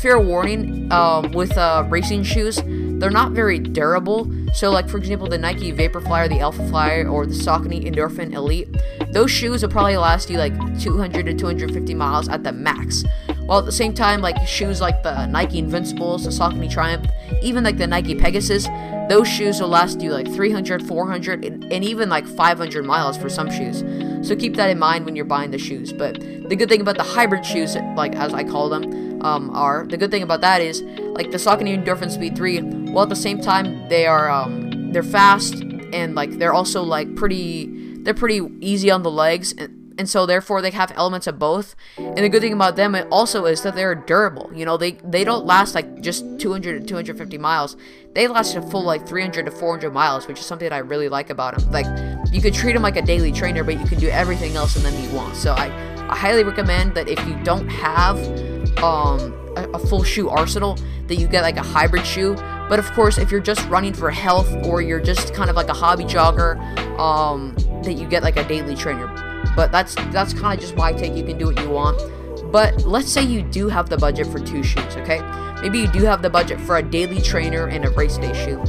fair 0.00 0.20
warning, 0.20 0.90
um, 0.92 1.32
with 1.32 1.56
uh, 1.56 1.86
racing 1.88 2.22
shoes, 2.22 2.60
they're 2.64 3.10
not 3.10 3.32
very 3.32 3.58
durable. 3.58 4.30
So, 4.52 4.70
like 4.70 4.88
for 4.88 4.98
example, 4.98 5.28
the 5.28 5.38
Nike 5.38 5.72
Vaporfly 5.72 6.26
or 6.26 6.28
the 6.28 6.36
Alphafly 6.36 7.10
or 7.10 7.26
the 7.26 7.34
Saucony 7.34 7.84
Endorphin 7.84 8.32
Elite, 8.32 8.68
those 9.12 9.30
shoes 9.30 9.62
will 9.62 9.70
probably 9.70 9.96
last 9.96 10.30
you 10.30 10.38
like 10.38 10.54
200 10.80 11.26
to 11.26 11.34
250 11.34 11.94
miles 11.94 12.28
at 12.28 12.44
the 12.44 12.52
max. 12.52 13.04
While 13.46 13.58
at 13.58 13.66
the 13.66 13.72
same 13.72 13.92
time, 13.92 14.20
like 14.20 14.46
shoes 14.46 14.80
like 14.80 15.02
the 15.02 15.26
Nike 15.26 15.58
Invincibles, 15.58 16.24
the 16.24 16.30
Saucony 16.30 16.70
Triumph, 16.70 17.06
even 17.42 17.62
like 17.62 17.76
the 17.76 17.86
Nike 17.86 18.14
Pegasus, 18.14 18.68
those 19.08 19.28
shoes 19.28 19.60
will 19.60 19.68
last 19.68 20.00
you 20.00 20.12
like 20.12 20.26
300, 20.26 20.86
400, 20.86 21.44
and, 21.44 21.64
and 21.72 21.84
even 21.84 22.08
like 22.08 22.26
500 22.26 22.84
miles 22.84 23.18
for 23.18 23.28
some 23.28 23.50
shoes. 23.50 23.84
So 24.26 24.34
keep 24.34 24.56
that 24.56 24.70
in 24.70 24.78
mind 24.78 25.04
when 25.04 25.14
you're 25.14 25.26
buying 25.26 25.50
the 25.50 25.58
shoes. 25.58 25.92
But 25.92 26.18
the 26.20 26.56
good 26.56 26.70
thing 26.70 26.80
about 26.80 26.96
the 26.96 27.02
hybrid 27.02 27.44
shoes, 27.44 27.76
like 27.96 28.14
as 28.16 28.32
I 28.32 28.44
call 28.44 28.70
them, 28.70 29.03
um, 29.24 29.50
are 29.50 29.86
the 29.86 29.96
good 29.96 30.10
thing 30.10 30.22
about 30.22 30.42
that 30.42 30.60
is 30.60 30.82
like 30.82 31.30
the 31.30 31.38
Saucony 31.38 31.76
Endorphin 31.76 32.10
Speed 32.10 32.36
3, 32.36 32.60
while 32.92 33.04
at 33.04 33.08
the 33.08 33.16
same 33.16 33.40
time 33.40 33.88
they 33.88 34.06
are 34.06 34.30
um, 34.30 34.92
they're 34.92 35.02
fast 35.02 35.54
and 35.94 36.14
like 36.14 36.38
they're 36.38 36.52
also 36.52 36.82
like 36.82 37.16
pretty 37.16 38.02
they're 38.02 38.14
pretty 38.14 38.40
easy 38.60 38.90
on 38.90 39.02
the 39.02 39.10
legs 39.10 39.52
and 39.56 39.80
and 39.96 40.08
so 40.08 40.26
therefore 40.26 40.60
they 40.60 40.72
have 40.72 40.92
elements 40.96 41.26
of 41.26 41.38
both. 41.38 41.76
And 41.96 42.18
the 42.18 42.28
good 42.28 42.42
thing 42.42 42.52
about 42.52 42.76
them 42.76 42.96
also 43.10 43.44
is 43.46 43.62
that 43.62 43.74
they're 43.74 43.94
durable. 43.94 44.50
You 44.52 44.64
know, 44.64 44.76
they 44.76 44.92
they 45.04 45.24
don't 45.24 45.46
last 45.46 45.74
like 45.74 46.00
just 46.00 46.24
200 46.38 46.80
to 46.80 46.86
250 46.86 47.38
miles. 47.38 47.76
They 48.12 48.26
last 48.26 48.56
a 48.56 48.62
full 48.62 48.82
like 48.82 49.06
300 49.06 49.46
to 49.46 49.52
400 49.52 49.92
miles, 49.92 50.26
which 50.26 50.38
is 50.38 50.46
something 50.46 50.68
that 50.68 50.74
I 50.74 50.78
really 50.78 51.08
like 51.08 51.30
about 51.30 51.56
them. 51.56 51.70
Like 51.70 51.86
you 52.32 52.40
could 52.42 52.54
treat 52.54 52.72
them 52.72 52.82
like 52.82 52.96
a 52.96 53.02
daily 53.02 53.32
trainer, 53.32 53.64
but 53.64 53.78
you 53.78 53.86
can 53.86 53.98
do 53.98 54.08
everything 54.08 54.56
else 54.56 54.76
in 54.76 54.82
them 54.82 55.00
you 55.02 55.16
want. 55.16 55.36
So 55.36 55.52
I 55.52 55.66
I 56.08 56.16
highly 56.16 56.44
recommend 56.44 56.94
that 56.94 57.08
if 57.08 57.24
you 57.26 57.34
don't 57.44 57.68
have 57.68 58.18
um 58.82 59.32
a, 59.56 59.68
a 59.74 59.78
full 59.78 60.02
shoe 60.02 60.28
arsenal, 60.28 60.78
that 61.06 61.16
you 61.16 61.28
get 61.28 61.42
like 61.42 61.56
a 61.56 61.62
hybrid 61.62 62.06
shoe. 62.06 62.34
But 62.68 62.78
of 62.78 62.90
course, 62.92 63.18
if 63.18 63.30
you're 63.30 63.40
just 63.40 63.66
running 63.68 63.92
for 63.92 64.10
health 64.10 64.50
or 64.64 64.80
you're 64.80 65.00
just 65.00 65.34
kind 65.34 65.50
of 65.50 65.56
like 65.56 65.68
a 65.68 65.74
hobby 65.74 66.04
jogger, 66.04 66.58
um, 66.98 67.54
that 67.82 67.94
you 67.94 68.08
get 68.08 68.22
like 68.22 68.36
a 68.36 68.44
daily 68.48 68.74
trainer. 68.74 69.06
But 69.54 69.70
that's 69.70 69.94
that's 70.10 70.32
kind 70.32 70.58
of 70.58 70.60
just 70.60 70.76
my 70.76 70.92
take. 70.92 71.14
You 71.14 71.24
can 71.24 71.38
do 71.38 71.46
what 71.46 71.60
you 71.60 71.68
want. 71.68 72.00
But 72.50 72.84
let's 72.86 73.10
say 73.10 73.22
you 73.22 73.42
do 73.42 73.68
have 73.68 73.88
the 73.88 73.96
budget 73.96 74.26
for 74.28 74.38
two 74.38 74.62
shoes, 74.62 74.96
okay? 74.96 75.18
Maybe 75.64 75.78
you 75.78 75.88
do 75.88 76.04
have 76.04 76.20
the 76.20 76.28
budget 76.28 76.60
for 76.60 76.76
a 76.76 76.82
daily 76.82 77.22
trainer 77.22 77.68
and 77.68 77.86
a 77.86 77.90
race 77.92 78.18
day 78.18 78.34
shoe. 78.34 78.62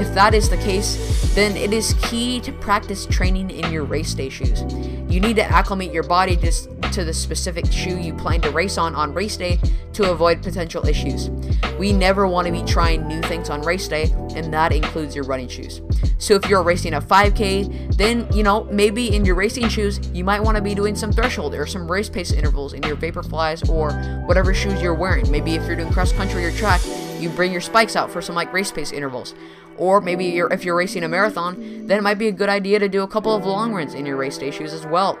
If 0.00 0.12
that 0.14 0.34
is 0.34 0.50
the 0.50 0.56
case, 0.56 1.32
then 1.32 1.56
it 1.56 1.72
is 1.72 1.94
key 2.02 2.40
to 2.40 2.50
practice 2.50 3.06
training 3.06 3.52
in 3.52 3.70
your 3.70 3.84
race 3.84 4.14
day 4.14 4.28
shoes. 4.28 4.62
You 5.08 5.20
need 5.20 5.36
to 5.36 5.44
acclimate 5.44 5.92
your 5.92 6.02
body 6.02 6.36
to, 6.38 6.50
to 6.90 7.04
the 7.04 7.14
specific 7.14 7.70
shoe 7.70 7.96
you 8.00 8.14
plan 8.14 8.40
to 8.40 8.50
race 8.50 8.78
on 8.78 8.96
on 8.96 9.14
race 9.14 9.36
day 9.36 9.60
to 9.92 10.10
avoid 10.10 10.42
potential 10.42 10.84
issues. 10.88 11.30
We 11.78 11.92
never 11.92 12.26
want 12.26 12.46
to 12.46 12.52
be 12.52 12.62
trying 12.62 13.06
new 13.06 13.20
things 13.22 13.48
on 13.48 13.62
race 13.62 13.86
day, 13.86 14.12
and 14.34 14.52
that 14.52 14.72
includes 14.72 15.14
your 15.14 15.24
running 15.24 15.48
shoes. 15.48 15.80
So 16.18 16.34
if 16.34 16.46
you're 16.48 16.62
racing 16.62 16.94
a 16.94 17.00
5K, 17.00 17.96
then 17.96 18.28
you 18.32 18.42
know 18.42 18.64
maybe 18.64 19.14
in 19.14 19.24
your 19.24 19.34
racing 19.34 19.68
shoes 19.68 19.98
you 20.12 20.22
might 20.22 20.40
want 20.40 20.56
to 20.56 20.62
be 20.62 20.74
doing 20.74 20.94
some 20.94 21.12
threshold 21.12 21.54
or 21.54 21.66
some 21.66 21.90
race 21.90 22.08
pace 22.08 22.30
intervals 22.30 22.74
in 22.74 22.82
your 22.82 22.96
Vaporflies 22.96 23.68
or 23.68 23.92
whatever 24.26 24.52
shoes 24.52 24.82
you're 24.82 24.94
wearing. 24.94 25.30
Maybe 25.30 25.54
if 25.54 25.66
you're 25.66 25.76
doing 25.76 25.92
cross 25.92 26.12
country 26.12 26.39
or 26.44 26.50
track, 26.52 26.80
you 27.18 27.28
bring 27.30 27.52
your 27.52 27.60
spikes 27.60 27.96
out 27.96 28.10
for 28.10 28.22
some 28.22 28.34
like 28.34 28.52
race 28.52 28.72
pace 28.72 28.92
intervals. 28.92 29.34
Or 29.76 30.00
maybe 30.00 30.26
you're, 30.26 30.52
if 30.52 30.64
you're 30.64 30.76
racing 30.76 31.04
a 31.04 31.08
marathon, 31.08 31.86
then 31.86 31.98
it 31.98 32.02
might 32.02 32.18
be 32.18 32.28
a 32.28 32.32
good 32.32 32.48
idea 32.48 32.78
to 32.78 32.88
do 32.88 33.02
a 33.02 33.08
couple 33.08 33.34
of 33.34 33.46
long 33.46 33.72
runs 33.72 33.94
in 33.94 34.04
your 34.04 34.16
race 34.16 34.36
day 34.36 34.50
shoes 34.50 34.72
as 34.72 34.84
well. 34.86 35.18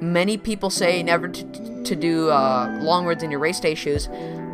Many 0.00 0.36
people 0.36 0.68
say 0.68 1.02
never 1.02 1.28
to, 1.28 1.82
to 1.84 1.96
do 1.96 2.28
uh, 2.28 2.78
long 2.82 3.06
runs 3.06 3.22
in 3.22 3.30
your 3.30 3.40
race 3.40 3.60
day 3.60 3.74
shoes, 3.74 4.08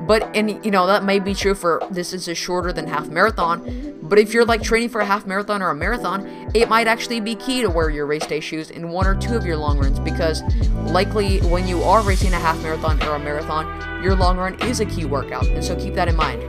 but 0.07 0.22
and 0.37 0.64
you 0.64 0.70
know 0.70 0.87
that 0.87 1.04
may 1.04 1.18
be 1.18 1.35
true 1.35 1.54
for 1.54 1.83
distances 1.92 2.37
shorter 2.37 2.72
than 2.72 2.87
half 2.87 3.09
marathon. 3.09 3.88
But 4.09 4.18
if 4.18 4.33
you're 4.33 4.44
like 4.44 4.62
training 4.62 4.88
for 4.88 5.01
a 5.01 5.05
half 5.05 5.27
marathon 5.27 5.62
or 5.62 5.71
a 5.71 5.75
marathon, 5.75 6.51
it 6.55 6.68
might 6.68 6.87
actually 6.87 7.21
be 7.21 7.35
key 7.35 7.61
to 7.61 7.68
wear 7.68 7.90
your 7.90 8.07
race 8.07 8.27
day 8.27 8.40
shoes 8.40 8.71
in 8.71 8.88
one 8.88 9.07
or 9.07 9.14
two 9.14 9.35
of 9.37 9.44
your 9.44 9.57
long 9.57 9.79
runs 9.79 10.01
because 10.01 10.42
likely 10.90 11.40
when 11.40 11.68
you 11.68 11.83
are 11.83 12.03
racing 12.03 12.33
a 12.33 12.38
half 12.38 12.61
marathon 12.62 13.03
or 13.03 13.14
a 13.14 13.18
marathon, 13.18 14.03
your 14.03 14.14
long 14.14 14.38
run 14.38 14.61
is 14.62 14.81
a 14.81 14.87
key 14.87 15.05
workout, 15.05 15.47
and 15.47 15.62
so 15.62 15.77
keep 15.77 15.94
that 15.94 16.09
in 16.09 16.16
mind. 16.16 16.42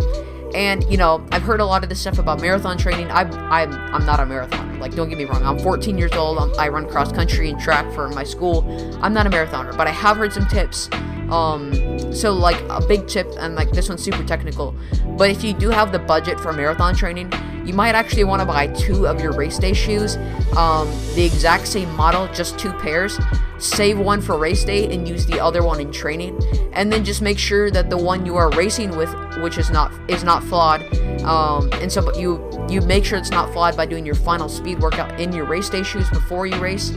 And 0.56 0.84
you 0.90 0.98
know, 0.98 1.26
I've 1.32 1.44
heard 1.44 1.60
a 1.60 1.66
lot 1.66 1.84
of 1.84 1.90
this 1.90 2.00
stuff 2.00 2.18
about 2.18 2.42
marathon 2.42 2.78
training. 2.78 3.12
I'm 3.12 3.32
I'm 3.34 3.74
I'm 3.74 4.06
not 4.06 4.20
a 4.20 4.24
marathoner. 4.24 4.80
Like, 4.80 4.96
don't 4.96 5.10
get 5.10 5.18
me 5.18 5.26
wrong. 5.26 5.44
I'm 5.44 5.60
14 5.60 5.98
years 5.98 6.14
old. 6.14 6.38
I'm, 6.38 6.58
i 6.58 6.70
run 6.70 6.88
cross 6.88 7.12
country 7.12 7.50
and 7.50 7.60
track 7.60 7.92
for 7.94 8.08
my 8.10 8.24
school. 8.24 8.64
I'm 9.02 9.14
not 9.14 9.28
a 9.28 9.30
marathoner, 9.30 9.76
but 9.76 9.88
I 9.88 9.92
have 9.92 10.18
heard 10.18 10.34
some 10.34 10.48
tips. 10.48 10.90
Um, 11.32 12.14
so 12.14 12.34
like 12.34 12.60
a 12.70 12.82
big 12.86 13.08
tip, 13.08 13.28
and 13.38 13.56
like 13.56 13.72
this 13.72 13.90
one's 13.90 14.04
super 14.04 14.24
technical. 14.24 14.76
But 15.18 15.30
if 15.30 15.44
you 15.44 15.54
do 15.54 15.70
have 15.70 15.92
the 15.92 16.00
budget 16.00 16.40
for 16.40 16.54
marathon 16.54 16.96
training, 16.96 17.32
you 17.66 17.74
might 17.74 17.94
actually 17.94 18.24
want 18.24 18.42
to 18.42 18.46
buy 18.46 18.68
two 18.68 19.06
of 19.06 19.22
your 19.22 19.32
race 19.34 19.60
day 19.60 19.74
shoes, 19.74 20.18
um, 20.58 20.88
the 21.14 21.24
exact 21.24 21.68
same 21.68 21.94
model, 21.96 22.28
just 22.34 22.58
two 22.58 22.72
pairs. 22.74 23.20
Save 23.60 24.00
one 24.00 24.22
for 24.22 24.38
race 24.38 24.64
day 24.64 24.92
and 24.92 25.08
use 25.08 25.26
the 25.26 25.40
other 25.40 25.62
one 25.62 25.80
in 25.82 25.92
training, 25.92 26.42
and 26.74 26.92
then 26.92 27.04
just 27.04 27.22
make 27.22 27.38
sure 27.38 27.70
that 27.70 27.90
the 27.90 27.98
one 27.98 28.26
you 28.26 28.38
are 28.38 28.50
racing 28.52 28.96
with, 28.96 29.14
which 29.42 29.58
is 29.58 29.70
not 29.70 29.92
is 30.10 30.24
not 30.24 30.44
flawed, 30.46 30.82
um, 31.24 31.70
and 31.74 31.92
so 31.92 32.16
you 32.16 32.40
you 32.70 32.80
make 32.82 33.04
sure 33.04 33.18
it's 33.18 33.32
not 33.32 33.52
flawed 33.52 33.76
by 33.76 33.86
doing 33.86 34.06
your 34.06 34.16
final 34.16 34.48
speed 34.48 34.80
workout 34.80 35.20
in 35.20 35.34
your 35.34 35.46
race 35.46 35.70
day 35.70 35.84
shoes 35.84 36.10
before 36.10 36.48
you 36.48 36.58
race. 36.60 36.92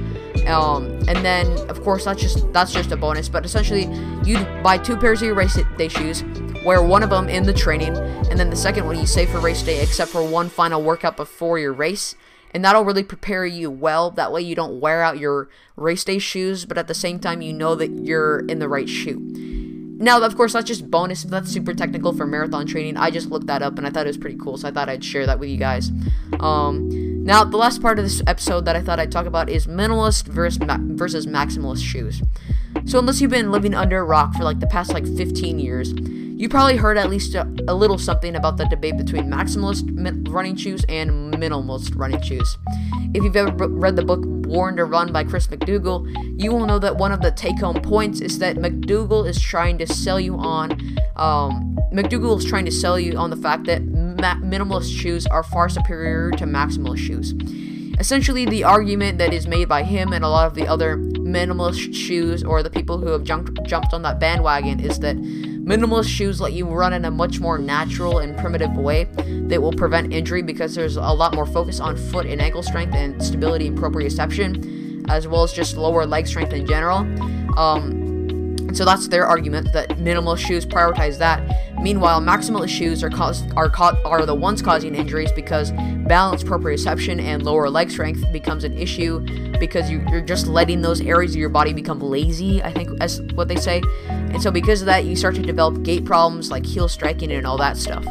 Um, 0.46 0.86
and 1.08 1.24
then 1.24 1.46
of 1.68 1.82
course 1.82 2.04
that's 2.04 2.20
just 2.20 2.52
that's 2.52 2.72
just 2.72 2.92
a 2.92 2.96
bonus. 2.96 3.28
But 3.28 3.44
essentially, 3.44 3.88
you 4.24 4.38
buy 4.62 4.78
two 4.78 4.96
pairs 4.96 5.22
of 5.22 5.26
your 5.26 5.34
race 5.34 5.58
day 5.76 5.88
shoes, 5.88 6.24
wear 6.64 6.82
one 6.82 7.02
of 7.02 7.10
them 7.10 7.28
in 7.28 7.44
the 7.44 7.52
training, 7.52 7.96
and 7.96 8.38
then 8.38 8.50
the 8.50 8.56
second 8.56 8.86
one 8.86 8.98
you 8.98 9.06
save 9.06 9.30
for 9.30 9.38
race 9.38 9.62
day, 9.62 9.82
except 9.82 10.10
for 10.10 10.26
one 10.26 10.48
final 10.48 10.82
workout 10.82 11.16
before 11.16 11.58
your 11.58 11.72
race. 11.72 12.14
And 12.54 12.62
that'll 12.64 12.84
really 12.84 13.02
prepare 13.02 13.46
you 13.46 13.70
well. 13.70 14.10
That 14.10 14.30
way 14.30 14.42
you 14.42 14.54
don't 14.54 14.78
wear 14.78 15.02
out 15.02 15.18
your 15.18 15.48
race 15.74 16.04
day 16.04 16.18
shoes, 16.18 16.66
but 16.66 16.76
at 16.76 16.86
the 16.86 16.94
same 16.94 17.18
time 17.18 17.40
you 17.40 17.52
know 17.52 17.74
that 17.74 17.90
you're 17.90 18.40
in 18.40 18.58
the 18.58 18.68
right 18.68 18.88
shoe. 18.88 19.18
Now, 20.02 20.20
of 20.20 20.36
course, 20.36 20.52
that's 20.52 20.66
just 20.66 20.90
bonus. 20.90 21.22
That's 21.22 21.50
super 21.50 21.72
technical 21.72 22.12
for 22.12 22.26
marathon 22.26 22.66
training. 22.66 22.96
I 22.96 23.10
just 23.10 23.30
looked 23.30 23.46
that 23.46 23.62
up 23.62 23.78
and 23.78 23.86
I 23.86 23.90
thought 23.90 24.04
it 24.06 24.10
was 24.10 24.18
pretty 24.18 24.36
cool, 24.36 24.58
so 24.58 24.66
I 24.66 24.72
thought 24.72 24.88
I'd 24.88 25.04
share 25.04 25.26
that 25.26 25.38
with 25.38 25.48
you 25.48 25.56
guys. 25.56 25.92
Um, 26.40 26.90
now, 27.24 27.44
the 27.44 27.56
last 27.56 27.80
part 27.80 28.00
of 28.00 28.04
this 28.04 28.20
episode 28.26 28.64
that 28.64 28.74
I 28.74 28.80
thought 28.80 28.98
I'd 28.98 29.12
talk 29.12 29.26
about 29.26 29.48
is 29.48 29.68
minimalist 29.68 30.26
versus, 30.26 30.58
ma- 30.58 30.78
versus 30.80 31.24
maximalist 31.24 31.84
shoes. 31.84 32.20
So, 32.84 32.98
unless 32.98 33.20
you've 33.20 33.30
been 33.30 33.52
living 33.52 33.74
under 33.74 34.00
a 34.00 34.04
rock 34.04 34.34
for 34.34 34.42
like 34.42 34.58
the 34.58 34.66
past 34.66 34.92
like 34.92 35.06
15 35.06 35.60
years, 35.60 35.92
you 35.92 36.48
probably 36.48 36.76
heard 36.76 36.98
at 36.98 37.08
least 37.08 37.36
a, 37.36 37.42
a 37.68 37.74
little 37.74 37.96
something 37.96 38.34
about 38.34 38.56
the 38.56 38.64
debate 38.64 38.96
between 38.96 39.30
maximalist 39.30 39.84
running 40.28 40.56
shoes 40.56 40.84
and 40.88 41.32
minimalist 41.32 41.92
running 41.94 42.20
shoes. 42.22 42.58
If 43.14 43.22
you've 43.22 43.36
ever 43.36 43.68
read 43.68 43.94
the 43.94 44.04
book 44.04 44.22
Born 44.24 44.76
to 44.76 44.84
Run 44.84 45.12
by 45.12 45.22
Chris 45.22 45.46
McDougall, 45.46 46.12
you 46.42 46.50
will 46.50 46.66
know 46.66 46.80
that 46.80 46.96
one 46.96 47.12
of 47.12 47.20
the 47.20 47.30
take 47.30 47.60
home 47.60 47.80
points 47.80 48.20
is 48.20 48.40
that 48.40 48.56
McDougall 48.56 49.28
is 49.28 49.40
trying 49.40 49.78
to 49.78 49.86
sell 49.86 50.18
you 50.18 50.36
on. 50.38 50.72
Um, 51.14 51.78
McDougall 51.92 52.38
is 52.38 52.44
trying 52.44 52.64
to 52.64 52.72
sell 52.72 52.98
you 52.98 53.16
on 53.16 53.30
the 53.30 53.36
fact 53.36 53.66
that 53.66 53.82
ma- 54.22 54.36
minimalist 54.36 54.96
shoes 54.96 55.26
are 55.26 55.42
far 55.42 55.68
superior 55.68 56.30
to 56.30 56.44
maximalist 56.44 56.98
shoes. 56.98 57.34
Essentially, 57.98 58.46
the 58.46 58.64
argument 58.64 59.18
that 59.18 59.34
is 59.34 59.46
made 59.46 59.68
by 59.68 59.82
him 59.82 60.12
and 60.12 60.24
a 60.24 60.28
lot 60.28 60.46
of 60.46 60.54
the 60.54 60.66
other 60.66 60.96
minimalist 60.96 61.94
shoes 61.94 62.42
or 62.42 62.62
the 62.62 62.70
people 62.70 62.98
who 62.98 63.08
have 63.08 63.22
jumped 63.22 63.62
jumped 63.64 63.92
on 63.92 64.02
that 64.02 64.18
bandwagon 64.18 64.80
is 64.80 64.98
that 65.00 65.16
Minimalist 65.62 66.08
shoes 66.08 66.40
let 66.40 66.54
you 66.54 66.66
run 66.66 66.92
in 66.92 67.04
a 67.04 67.10
much 67.10 67.38
more 67.38 67.56
natural 67.56 68.18
and 68.18 68.36
primitive 68.36 68.76
way 68.76 69.04
that 69.46 69.62
will 69.62 69.72
prevent 69.72 70.12
injury 70.12 70.42
because 70.42 70.74
there's 70.74 70.96
a 70.96 71.02
lot 71.02 71.36
more 71.36 71.46
focus 71.46 71.78
on 71.78 71.96
foot 71.96 72.26
and 72.26 72.42
ankle 72.42 72.64
strength 72.64 72.96
and 72.96 73.22
stability 73.22 73.68
and 73.68 73.78
proprioception, 73.78 75.08
as 75.08 75.28
well 75.28 75.44
as 75.44 75.52
just 75.52 75.76
lower 75.76 76.04
leg 76.04 76.26
strength 76.26 76.52
in 76.52 76.66
general. 76.66 76.98
Um, 77.56 78.01
so 78.76 78.84
that's 78.84 79.08
their 79.08 79.26
argument 79.26 79.72
that 79.72 79.88
minimalist 79.90 80.38
shoes 80.38 80.64
prioritize 80.64 81.18
that. 81.18 81.42
Meanwhile, 81.80 82.20
maximalist 82.20 82.68
shoes 82.68 83.02
are 83.02 83.10
cause, 83.10 83.42
are 83.52 83.68
co- 83.68 84.00
are 84.04 84.24
the 84.24 84.34
ones 84.34 84.62
causing 84.62 84.94
injuries 84.94 85.32
because 85.32 85.72
balance, 86.06 86.42
proprioception, 86.42 87.20
and 87.20 87.42
lower 87.42 87.68
leg 87.68 87.90
strength 87.90 88.24
becomes 88.32 88.64
an 88.64 88.76
issue 88.76 89.20
because 89.58 89.90
you, 89.90 90.04
you're 90.10 90.20
just 90.20 90.46
letting 90.46 90.82
those 90.82 91.00
areas 91.00 91.32
of 91.32 91.38
your 91.38 91.48
body 91.48 91.72
become 91.72 92.00
lazy. 92.00 92.62
I 92.62 92.72
think 92.72 92.90
as 93.00 93.20
what 93.34 93.48
they 93.48 93.56
say. 93.56 93.82
And 94.08 94.42
so 94.42 94.50
because 94.50 94.80
of 94.80 94.86
that, 94.86 95.04
you 95.04 95.16
start 95.16 95.34
to 95.36 95.42
develop 95.42 95.82
gait 95.82 96.04
problems 96.04 96.50
like 96.50 96.64
heel 96.64 96.88
striking 96.88 97.32
and 97.32 97.46
all 97.46 97.58
that 97.58 97.76
stuff. 97.76 98.06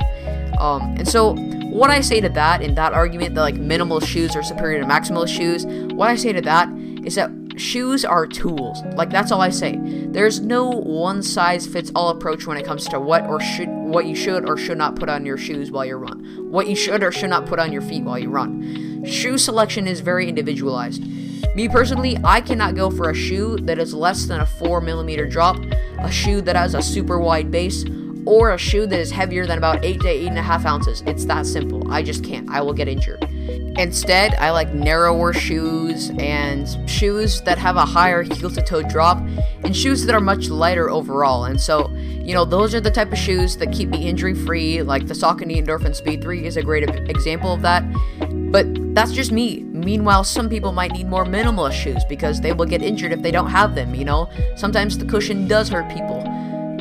Um, 0.60 0.82
and 0.98 1.08
so 1.08 1.36
what 1.72 1.90
I 1.90 2.02
say 2.02 2.20
to 2.22 2.30
that 2.30 2.62
in 2.62 2.76
that 2.76 2.94
argument 2.94 3.36
that 3.36 3.42
like 3.42 3.56
minimal 3.56 4.00
shoes 4.02 4.36
are 4.36 4.44
superior 4.44 4.82
to 4.82 4.86
maximalist 4.86 5.36
shoes, 5.36 5.66
what 5.94 6.10
I 6.10 6.16
say 6.16 6.34
to 6.34 6.42
that 6.42 6.70
is 7.06 7.16
that 7.16 7.32
shoes 7.62 8.04
are 8.04 8.26
tools. 8.26 8.82
Like 8.96 9.10
that's 9.10 9.32
all 9.32 9.42
I 9.42 9.50
say. 9.50 9.80
There's 9.82 10.40
no 10.40 10.70
one 10.70 11.22
size 11.22 11.68
fits 11.68 11.92
all 11.96 12.10
approach 12.10 12.48
when 12.48 12.58
it 12.58 12.66
comes 12.66 12.88
to 12.90 13.00
what 13.00 13.26
or 13.28 13.40
should 13.40 13.70
what 13.70 14.06
you 14.06 14.16
should 14.16 14.50
or 14.50 14.58
should 14.58 14.78
not 14.78 14.96
put 14.96 15.10
on 15.10 15.26
your 15.26 15.38
shoes 15.38 15.72
while 15.72 15.86
you 15.86 15.96
run. 15.96 16.50
What 16.52 16.68
you 16.68 16.76
should 16.76 17.04
or 17.04 17.12
should 17.12 17.30
not 17.30 17.46
put 17.46 17.60
on 17.60 17.72
your 17.72 17.82
feet 17.82 18.04
while 18.04 18.20
you 18.20 18.30
run. 18.30 19.06
Shoe 19.06 19.38
selection 19.38 19.88
is 19.88 20.00
very 20.00 20.28
individualized. 20.28 21.04
Me 21.56 21.68
personally, 21.68 22.18
I 22.24 22.40
cannot 22.40 22.76
go 22.76 22.90
for 22.90 23.10
a 23.10 23.14
shoe 23.14 23.58
that 23.64 23.78
is 23.78 23.94
less 23.94 24.26
than 24.26 24.40
a 24.40 24.46
4 24.46 24.80
millimeter 24.80 25.28
drop, 25.28 25.58
a 26.00 26.12
shoe 26.12 26.42
that 26.42 26.56
has 26.56 26.76
a 26.76 26.82
super 26.82 27.20
wide 27.20 27.52
base, 27.52 27.84
or 28.26 28.52
a 28.52 28.58
shoe 28.58 28.86
that 28.86 29.00
is 29.00 29.12
heavier 29.12 29.46
than 29.46 29.58
about 29.58 29.84
8 29.84 30.00
to 30.02 30.08
8.5 30.08 30.66
ounces. 30.66 31.04
It's 31.06 31.26
that 31.26 31.46
simple. 31.46 31.92
I 31.92 32.04
just 32.04 32.24
can't. 32.24 32.50
I 32.50 32.62
will 32.62 32.74
get 32.74 32.88
injured. 32.88 33.24
Instead, 33.78 34.36
I 34.36 34.52
like 34.52 34.74
narrower 34.74 35.34
shoes 35.34 36.12
and 36.20 36.90
shoes 36.90 37.42
that 37.42 37.58
have 37.58 37.78
a 37.78 37.86
higher 37.86 38.22
heel 38.22 38.50
to 38.50 38.62
toe 38.62 38.84
drop 38.84 39.18
and 39.64 39.76
shoes 39.76 40.06
that 40.06 40.14
are 40.14 40.22
much 40.22 40.50
lighter 40.50 40.90
overall. 40.90 41.46
And 41.46 41.60
so, 41.60 41.90
you 41.90 42.34
know, 42.34 42.46
those 42.46 42.76
are 42.76 42.82
the 42.82 42.92
type 42.92 43.12
of 43.12 43.18
shoes 43.18 43.58
that 43.58 43.72
keep 43.72 43.90
me 43.90 44.08
injury 44.08 44.36
free. 44.36 44.82
Like 44.84 45.08
the 45.08 45.14
Saucony 45.14 45.64
Endorphin 45.64 45.96
Speed 45.96 46.22
3 46.22 46.46
is 46.46 46.58
a 46.58 46.62
great 46.62 46.88
example 47.10 47.54
of 47.54 47.62
that. 47.62 47.84
But 48.52 48.94
that's 48.94 49.14
just 49.14 49.32
me. 49.32 49.64
Meanwhile, 49.64 50.26
some 50.26 50.50
people 50.50 50.74
might 50.74 50.92
need 50.92 51.08
more 51.08 51.26
minimalist 51.26 51.82
shoes 51.82 52.04
because 52.08 52.42
they 52.42 52.54
will 52.54 52.66
get 52.66 52.82
injured 52.82 53.14
if 53.14 53.22
they 53.22 53.32
don't 53.32 53.50
have 53.50 53.74
them, 53.74 53.96
you 53.96 54.06
know? 54.06 54.30
Sometimes 54.58 54.98
the 54.98 55.06
cushion 55.06 55.48
does 55.48 55.70
hurt 55.70 55.90
people. 55.90 56.22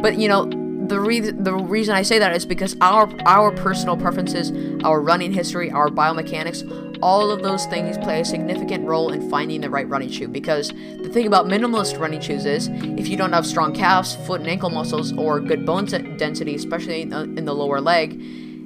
But, 0.03 0.19
you 0.19 0.29
know, 0.29 0.51
the 0.91 1.01
reason 1.01 1.45
the 1.45 1.55
reason 1.55 1.95
I 1.95 2.03
say 2.03 2.19
that 2.19 2.35
is 2.35 2.45
because 2.45 2.77
our 2.81 3.09
our 3.25 3.53
personal 3.53 3.97
preferences, 3.97 4.53
our 4.85 5.01
running 5.01 5.33
history, 5.33 5.71
our 5.71 5.89
biomechanics, 5.89 6.99
all 7.01 7.31
of 7.31 7.43
those 7.43 7.65
things 7.67 7.97
play 7.99 8.21
a 8.21 8.25
significant 8.25 8.87
role 8.87 9.13
in 9.13 9.31
finding 9.31 9.61
the 9.61 9.71
right 9.71 9.89
running 9.89 10.11
shoe. 10.11 10.27
Because 10.29 10.69
the 10.69 11.09
thing 11.13 11.29
about 11.29 11.47
minimalist 11.47 11.99
running 11.99 12.21
shoes 12.21 12.45
is, 12.45 12.69
if 12.99 13.07
you 13.09 13.17
don't 13.17 13.33
have 13.33 13.47
strong 13.47 13.73
calves, 13.73 14.17
foot 14.27 14.41
and 14.41 14.51
ankle 14.51 14.69
muscles, 14.69 15.13
or 15.17 15.41
good 15.41 15.65
bone 15.65 15.87
density, 15.87 16.57
especially 16.57 17.03
in 17.03 17.11
the, 17.11 17.21
in 17.21 17.45
the 17.45 17.55
lower 17.55 17.81
leg, 17.81 18.21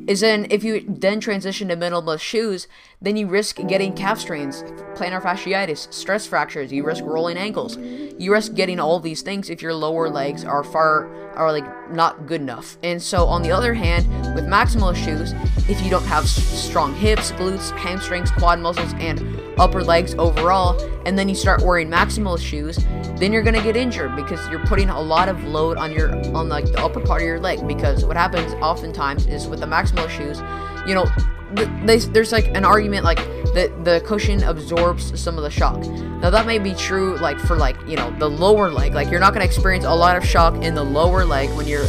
is 0.08 0.20
then 0.20 0.46
if 0.50 0.64
you 0.64 0.84
then 0.88 1.20
transition 1.20 1.68
to 1.68 1.76
minimalist 1.76 2.20
shoes, 2.20 2.66
then 3.04 3.16
you 3.16 3.26
risk 3.26 3.56
getting 3.68 3.92
calf 3.92 4.18
strains, 4.18 4.62
plantar 4.94 5.20
fasciitis, 5.20 5.92
stress 5.92 6.26
fractures, 6.26 6.72
you 6.72 6.84
risk 6.84 7.04
rolling 7.04 7.36
ankles. 7.36 7.76
You 7.76 8.32
risk 8.32 8.54
getting 8.54 8.80
all 8.80 8.98
these 8.98 9.20
things 9.20 9.50
if 9.50 9.60
your 9.60 9.74
lower 9.74 10.08
legs 10.08 10.44
are 10.44 10.64
far 10.64 11.12
are 11.34 11.52
like 11.52 11.90
not 11.92 12.26
good 12.26 12.40
enough. 12.40 12.78
And 12.82 13.02
so 13.02 13.26
on 13.26 13.42
the 13.42 13.50
other 13.50 13.74
hand, 13.74 14.06
with 14.34 14.44
maximalist 14.44 15.04
shoes, 15.04 15.32
if 15.68 15.82
you 15.82 15.90
don't 15.90 16.04
have 16.04 16.26
strong 16.26 16.94
hips, 16.94 17.32
glutes, 17.32 17.76
hamstrings, 17.76 18.30
quad 18.30 18.60
muscles 18.60 18.94
and 18.94 19.40
upper 19.58 19.82
legs 19.82 20.14
overall, 20.14 20.80
and 21.04 21.18
then 21.18 21.28
you 21.28 21.34
start 21.34 21.62
wearing 21.62 21.90
maximalist 21.90 22.42
shoes, 22.42 22.78
then 23.16 23.32
you're 23.32 23.42
gonna 23.42 23.62
get 23.62 23.76
injured 23.76 24.16
because 24.16 24.48
you're 24.48 24.64
putting 24.66 24.88
a 24.88 25.00
lot 25.00 25.28
of 25.28 25.42
load 25.44 25.76
on 25.76 25.92
your 25.92 26.14
on 26.34 26.48
like 26.48 26.64
the 26.66 26.82
upper 26.82 27.00
part 27.00 27.20
of 27.20 27.26
your 27.26 27.40
leg. 27.40 27.66
Because 27.66 28.04
what 28.04 28.16
happens 28.16 28.54
oftentimes 28.54 29.26
is 29.26 29.46
with 29.46 29.60
the 29.60 29.66
maximalist 29.66 30.10
shoes, 30.10 30.40
you 30.86 30.94
know, 30.94 31.04
they, 31.54 31.98
there's 31.98 32.32
like 32.32 32.46
an 32.56 32.64
argument 32.64 33.04
like 33.04 33.18
that 33.54 33.70
the 33.84 34.02
cushion 34.04 34.42
absorbs 34.42 35.18
some 35.20 35.36
of 35.36 35.44
the 35.44 35.50
shock. 35.50 35.80
Now 36.20 36.30
that 36.30 36.46
may 36.46 36.58
be 36.58 36.74
true 36.74 37.16
like 37.18 37.38
for 37.38 37.56
like 37.56 37.76
you 37.86 37.96
know 37.96 38.10
the 38.18 38.28
lower 38.28 38.70
leg. 38.70 38.94
Like 38.94 39.10
you're 39.10 39.20
not 39.20 39.32
gonna 39.32 39.44
experience 39.44 39.84
a 39.84 39.94
lot 39.94 40.16
of 40.16 40.24
shock 40.24 40.62
in 40.62 40.74
the 40.74 40.84
lower 40.84 41.24
leg 41.24 41.50
when 41.50 41.66
you're 41.66 41.86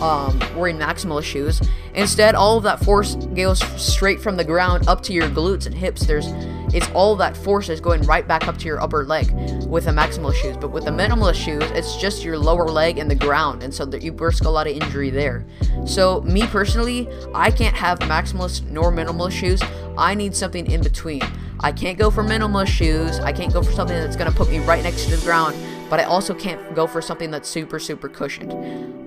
um, 0.00 0.38
wearing 0.56 0.78
maximalist 0.78 1.24
shoes. 1.24 1.60
Instead, 1.94 2.34
all 2.34 2.56
of 2.56 2.62
that 2.62 2.82
force 2.84 3.14
goes 3.14 3.60
straight 3.80 4.20
from 4.20 4.36
the 4.36 4.44
ground 4.44 4.86
up 4.88 5.02
to 5.02 5.12
your 5.12 5.28
glutes 5.28 5.66
and 5.66 5.74
hips. 5.74 6.06
There's 6.06 6.26
it's 6.74 6.88
all 6.90 7.16
that 7.16 7.34
force 7.36 7.70
is 7.70 7.80
going 7.80 8.02
right 8.02 8.28
back 8.28 8.46
up 8.46 8.58
to 8.58 8.66
your 8.66 8.80
upper 8.80 9.04
leg 9.04 9.30
with 9.66 9.86
the 9.86 9.90
maximalist 9.90 10.34
shoes. 10.34 10.56
But 10.56 10.70
with 10.70 10.84
the 10.84 10.90
minimalist 10.90 11.34
shoes, 11.34 11.62
it's 11.70 11.96
just 11.96 12.22
your 12.22 12.38
lower 12.38 12.68
leg 12.68 12.98
and 12.98 13.10
the 13.10 13.14
ground, 13.14 13.62
and 13.62 13.72
so 13.72 13.84
that 13.86 14.02
you 14.02 14.12
risk 14.12 14.44
a 14.44 14.50
lot 14.50 14.66
of 14.66 14.74
injury 14.74 15.10
there. 15.10 15.46
So 15.86 16.20
me 16.22 16.46
personally, 16.46 17.08
I 17.34 17.50
can't 17.50 17.74
have 17.74 18.00
maximalist 18.00 18.66
nor 18.66 18.92
minimalist 18.92 19.32
shoes. 19.32 19.62
I 19.96 20.14
need 20.14 20.36
something 20.36 20.70
in 20.70 20.82
between. 20.82 21.22
I 21.60 21.72
can't 21.72 21.98
go 21.98 22.10
for 22.10 22.22
minimalist 22.22 22.68
shoes. 22.68 23.18
I 23.18 23.32
can't 23.32 23.52
go 23.52 23.62
for 23.62 23.72
something 23.72 23.96
that's 23.96 24.16
gonna 24.16 24.30
put 24.30 24.50
me 24.50 24.58
right 24.60 24.82
next 24.82 25.06
to 25.06 25.16
the 25.16 25.24
ground 25.24 25.56
but 25.90 26.00
I 26.00 26.04
also 26.04 26.34
can't 26.34 26.74
go 26.74 26.86
for 26.86 27.00
something 27.02 27.30
that's 27.30 27.48
super 27.48 27.78
super 27.78 28.08
cushioned. 28.08 28.52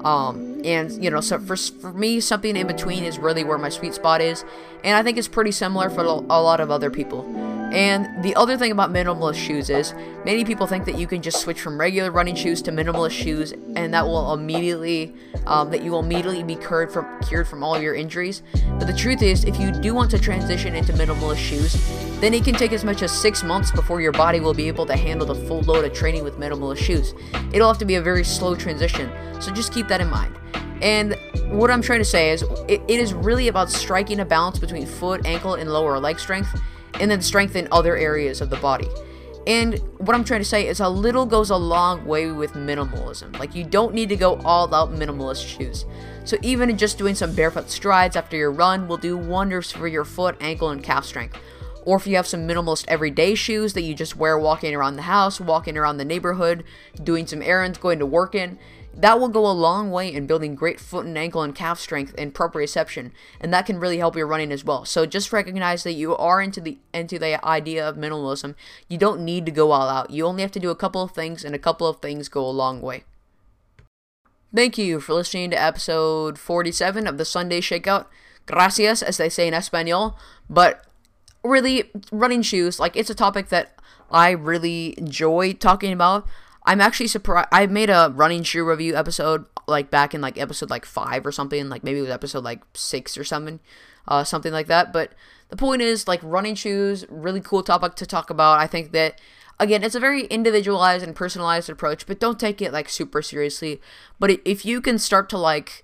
Um, 0.05 0.61
and 0.63 0.91
you 1.03 1.09
know, 1.09 1.21
so 1.21 1.39
for 1.39 1.55
for 1.55 1.93
me, 1.93 2.19
something 2.19 2.55
in 2.55 2.67
between 2.67 3.03
is 3.03 3.19
really 3.19 3.43
where 3.43 3.57
my 3.57 3.69
sweet 3.69 3.93
spot 3.93 4.21
is, 4.21 4.43
and 4.83 4.95
I 4.95 5.03
think 5.03 5.17
it's 5.17 5.27
pretty 5.27 5.51
similar 5.51 5.89
for 5.89 6.01
a 6.01 6.11
lot 6.11 6.59
of 6.59 6.71
other 6.71 6.89
people. 6.89 7.23
And 7.71 8.21
the 8.21 8.35
other 8.35 8.57
thing 8.57 8.71
about 8.71 8.91
minimalist 8.91 9.35
shoes 9.35 9.69
is 9.69 9.93
many 10.25 10.43
people 10.43 10.67
think 10.67 10.83
that 10.85 10.97
you 10.97 11.07
can 11.07 11.21
just 11.21 11.39
switch 11.39 11.61
from 11.61 11.79
regular 11.79 12.11
running 12.11 12.35
shoes 12.35 12.61
to 12.63 12.71
minimalist 12.71 13.11
shoes, 13.11 13.53
and 13.75 13.93
that 13.93 14.05
will 14.05 14.33
immediately 14.33 15.15
um, 15.47 15.71
that 15.71 15.81
you 15.81 15.91
will 15.91 16.01
immediately 16.01 16.43
be 16.43 16.55
cured 16.55 16.91
from 16.91 17.07
cured 17.21 17.47
from 17.47 17.63
all 17.63 17.79
your 17.79 17.95
injuries. 17.95 18.43
But 18.77 18.87
the 18.87 18.93
truth 18.93 19.21
is, 19.21 19.45
if 19.45 19.57
you 19.57 19.71
do 19.71 19.93
want 19.93 20.11
to 20.11 20.19
transition 20.19 20.75
into 20.75 20.91
minimalist 20.91 21.37
shoes, 21.37 21.73
then 22.19 22.33
it 22.33 22.43
can 22.43 22.55
take 22.55 22.73
as 22.73 22.83
much 22.83 23.03
as 23.03 23.11
six 23.11 23.41
months 23.41 23.71
before 23.71 24.01
your 24.01 24.11
body 24.11 24.41
will 24.41 24.53
be 24.53 24.67
able 24.67 24.85
to 24.87 24.95
handle 24.97 25.25
the 25.25 25.35
full 25.47 25.61
load 25.61 25.85
of 25.85 25.93
training 25.93 26.25
with 26.25 26.37
minimalist 26.37 26.77
shoes. 26.77 27.13
It'll 27.53 27.69
have 27.69 27.77
to 27.77 27.85
be 27.85 27.95
a 27.95 28.01
very 28.01 28.25
slow 28.25 28.53
transition, 28.53 29.09
so 29.39 29.49
just 29.51 29.73
keep 29.73 29.87
that 29.87 30.01
in 30.01 30.09
mind. 30.09 30.35
And 30.81 31.15
what 31.51 31.71
I'm 31.71 31.81
trying 31.81 31.99
to 31.99 32.05
say 32.05 32.31
is, 32.31 32.41
it, 32.67 32.81
it 32.87 32.99
is 32.99 33.13
really 33.13 33.47
about 33.47 33.69
striking 33.69 34.19
a 34.19 34.25
balance 34.25 34.59
between 34.59 34.85
foot, 34.85 35.25
ankle, 35.25 35.53
and 35.53 35.71
lower 35.71 35.99
leg 35.99 36.19
strength 36.19 36.59
and 36.99 37.09
then 37.09 37.21
strengthen 37.21 37.67
other 37.71 37.97
areas 37.97 38.41
of 38.41 38.49
the 38.49 38.57
body. 38.57 38.87
And 39.47 39.79
what 39.97 40.15
I'm 40.15 40.23
trying 40.23 40.41
to 40.41 40.45
say 40.45 40.67
is 40.67 40.79
a 40.79 40.89
little 40.89 41.25
goes 41.25 41.49
a 41.49 41.55
long 41.55 42.05
way 42.05 42.31
with 42.31 42.53
minimalism. 42.53 43.37
Like 43.39 43.55
you 43.55 43.63
don't 43.63 43.93
need 43.93 44.09
to 44.09 44.15
go 44.15 44.35
all 44.41 44.73
out 44.73 44.93
minimalist 44.93 45.47
shoes. 45.47 45.85
So 46.25 46.37
even 46.43 46.77
just 46.77 46.99
doing 46.99 47.15
some 47.15 47.33
barefoot 47.33 47.69
strides 47.69 48.15
after 48.15 48.37
your 48.37 48.51
run 48.51 48.87
will 48.87 48.97
do 48.97 49.17
wonders 49.17 49.71
for 49.71 49.87
your 49.87 50.05
foot, 50.05 50.37
ankle, 50.39 50.69
and 50.69 50.83
calf 50.83 51.05
strength. 51.05 51.37
Or 51.85 51.97
if 51.97 52.07
you 52.07 52.15
have 52.15 52.27
some 52.27 52.47
minimalist 52.47 52.85
everyday 52.87 53.35
shoes 53.35 53.73
that 53.73 53.81
you 53.81 53.93
just 53.93 54.15
wear 54.15 54.37
walking 54.37 54.75
around 54.75 54.95
the 54.95 55.03
house, 55.03 55.39
walking 55.39 55.77
around 55.77 55.97
the 55.97 56.05
neighborhood, 56.05 56.63
doing 57.01 57.27
some 57.27 57.41
errands, 57.41 57.77
going 57.77 57.99
to 57.99 58.05
work 58.05 58.35
in, 58.35 58.57
that 58.93 59.19
will 59.19 59.29
go 59.29 59.45
a 59.45 59.51
long 59.51 59.89
way 59.89 60.13
in 60.13 60.27
building 60.27 60.53
great 60.53 60.79
foot 60.79 61.05
and 61.05 61.17
ankle 61.17 61.41
and 61.41 61.55
calf 61.55 61.79
strength 61.79 62.13
and 62.17 62.33
proprioception, 62.33 63.11
and 63.39 63.53
that 63.53 63.65
can 63.65 63.79
really 63.79 63.97
help 63.97 64.15
your 64.15 64.27
running 64.27 64.51
as 64.51 64.65
well. 64.65 64.83
So 64.85 65.05
just 65.05 65.31
recognize 65.31 65.83
that 65.83 65.93
you 65.93 66.15
are 66.15 66.41
into 66.41 66.59
the 66.59 66.77
into 66.93 67.17
the 67.17 67.43
idea 67.45 67.87
of 67.87 67.95
minimalism. 67.95 68.55
You 68.89 68.97
don't 68.97 69.23
need 69.23 69.45
to 69.45 69.51
go 69.51 69.71
all 69.71 69.87
out. 69.87 70.09
You 70.09 70.25
only 70.25 70.41
have 70.41 70.51
to 70.51 70.59
do 70.59 70.69
a 70.69 70.75
couple 70.75 71.01
of 71.01 71.11
things, 71.11 71.45
and 71.45 71.55
a 71.55 71.59
couple 71.59 71.87
of 71.87 72.01
things 72.01 72.27
go 72.27 72.45
a 72.45 72.51
long 72.51 72.81
way. 72.81 73.05
Thank 74.53 74.77
you 74.77 74.99
for 74.99 75.13
listening 75.13 75.51
to 75.51 75.61
episode 75.61 76.37
47 76.37 77.07
of 77.07 77.17
the 77.17 77.23
Sunday 77.23 77.61
Shakeout. 77.61 78.07
Gracias, 78.45 79.01
as 79.01 79.15
they 79.15 79.29
say 79.29 79.47
in 79.47 79.53
Espanol. 79.53 80.17
But 80.49 80.85
really, 81.43 81.91
running 82.11 82.41
shoes, 82.41 82.79
like, 82.79 82.95
it's 82.95 83.09
a 83.09 83.15
topic 83.15 83.49
that 83.49 83.75
I 84.11 84.31
really 84.31 84.97
enjoy 84.97 85.53
talking 85.53 85.93
about. 85.93 86.27
I'm 86.65 86.81
actually 86.81 87.07
surprised. 87.07 87.47
I 87.51 87.65
made 87.67 87.89
a 87.89 88.13
running 88.15 88.43
shoe 88.43 88.63
review 88.63 88.95
episode 88.95 89.45
like 89.67 89.89
back 89.89 90.13
in 90.13 90.21
like 90.21 90.37
episode 90.37 90.69
like 90.69 90.85
five 90.85 91.25
or 91.25 91.31
something. 91.31 91.69
Like 91.69 91.83
maybe 91.83 91.99
it 91.99 92.03
was 92.03 92.11
episode 92.11 92.43
like 92.43 92.61
six 92.73 93.17
or 93.17 93.23
something, 93.23 93.59
uh, 94.07 94.23
something 94.23 94.53
like 94.53 94.67
that. 94.67 94.93
But 94.93 95.13
the 95.49 95.55
point 95.55 95.81
is, 95.81 96.07
like 96.07 96.19
running 96.23 96.55
shoes, 96.55 97.05
really 97.09 97.41
cool 97.41 97.63
topic 97.63 97.95
to 97.95 98.05
talk 98.05 98.29
about. 98.29 98.59
I 98.59 98.67
think 98.67 98.91
that 98.91 99.19
again, 99.59 99.83
it's 99.83 99.95
a 99.95 99.99
very 99.99 100.25
individualized 100.25 101.03
and 101.03 101.15
personalized 101.15 101.69
approach, 101.69 102.05
but 102.05 102.19
don't 102.19 102.39
take 102.39 102.61
it 102.61 102.73
like 102.73 102.89
super 102.89 103.21
seriously. 103.21 103.81
But 104.19 104.39
if 104.45 104.65
you 104.65 104.81
can 104.81 104.99
start 104.99 105.29
to 105.29 105.37
like 105.37 105.83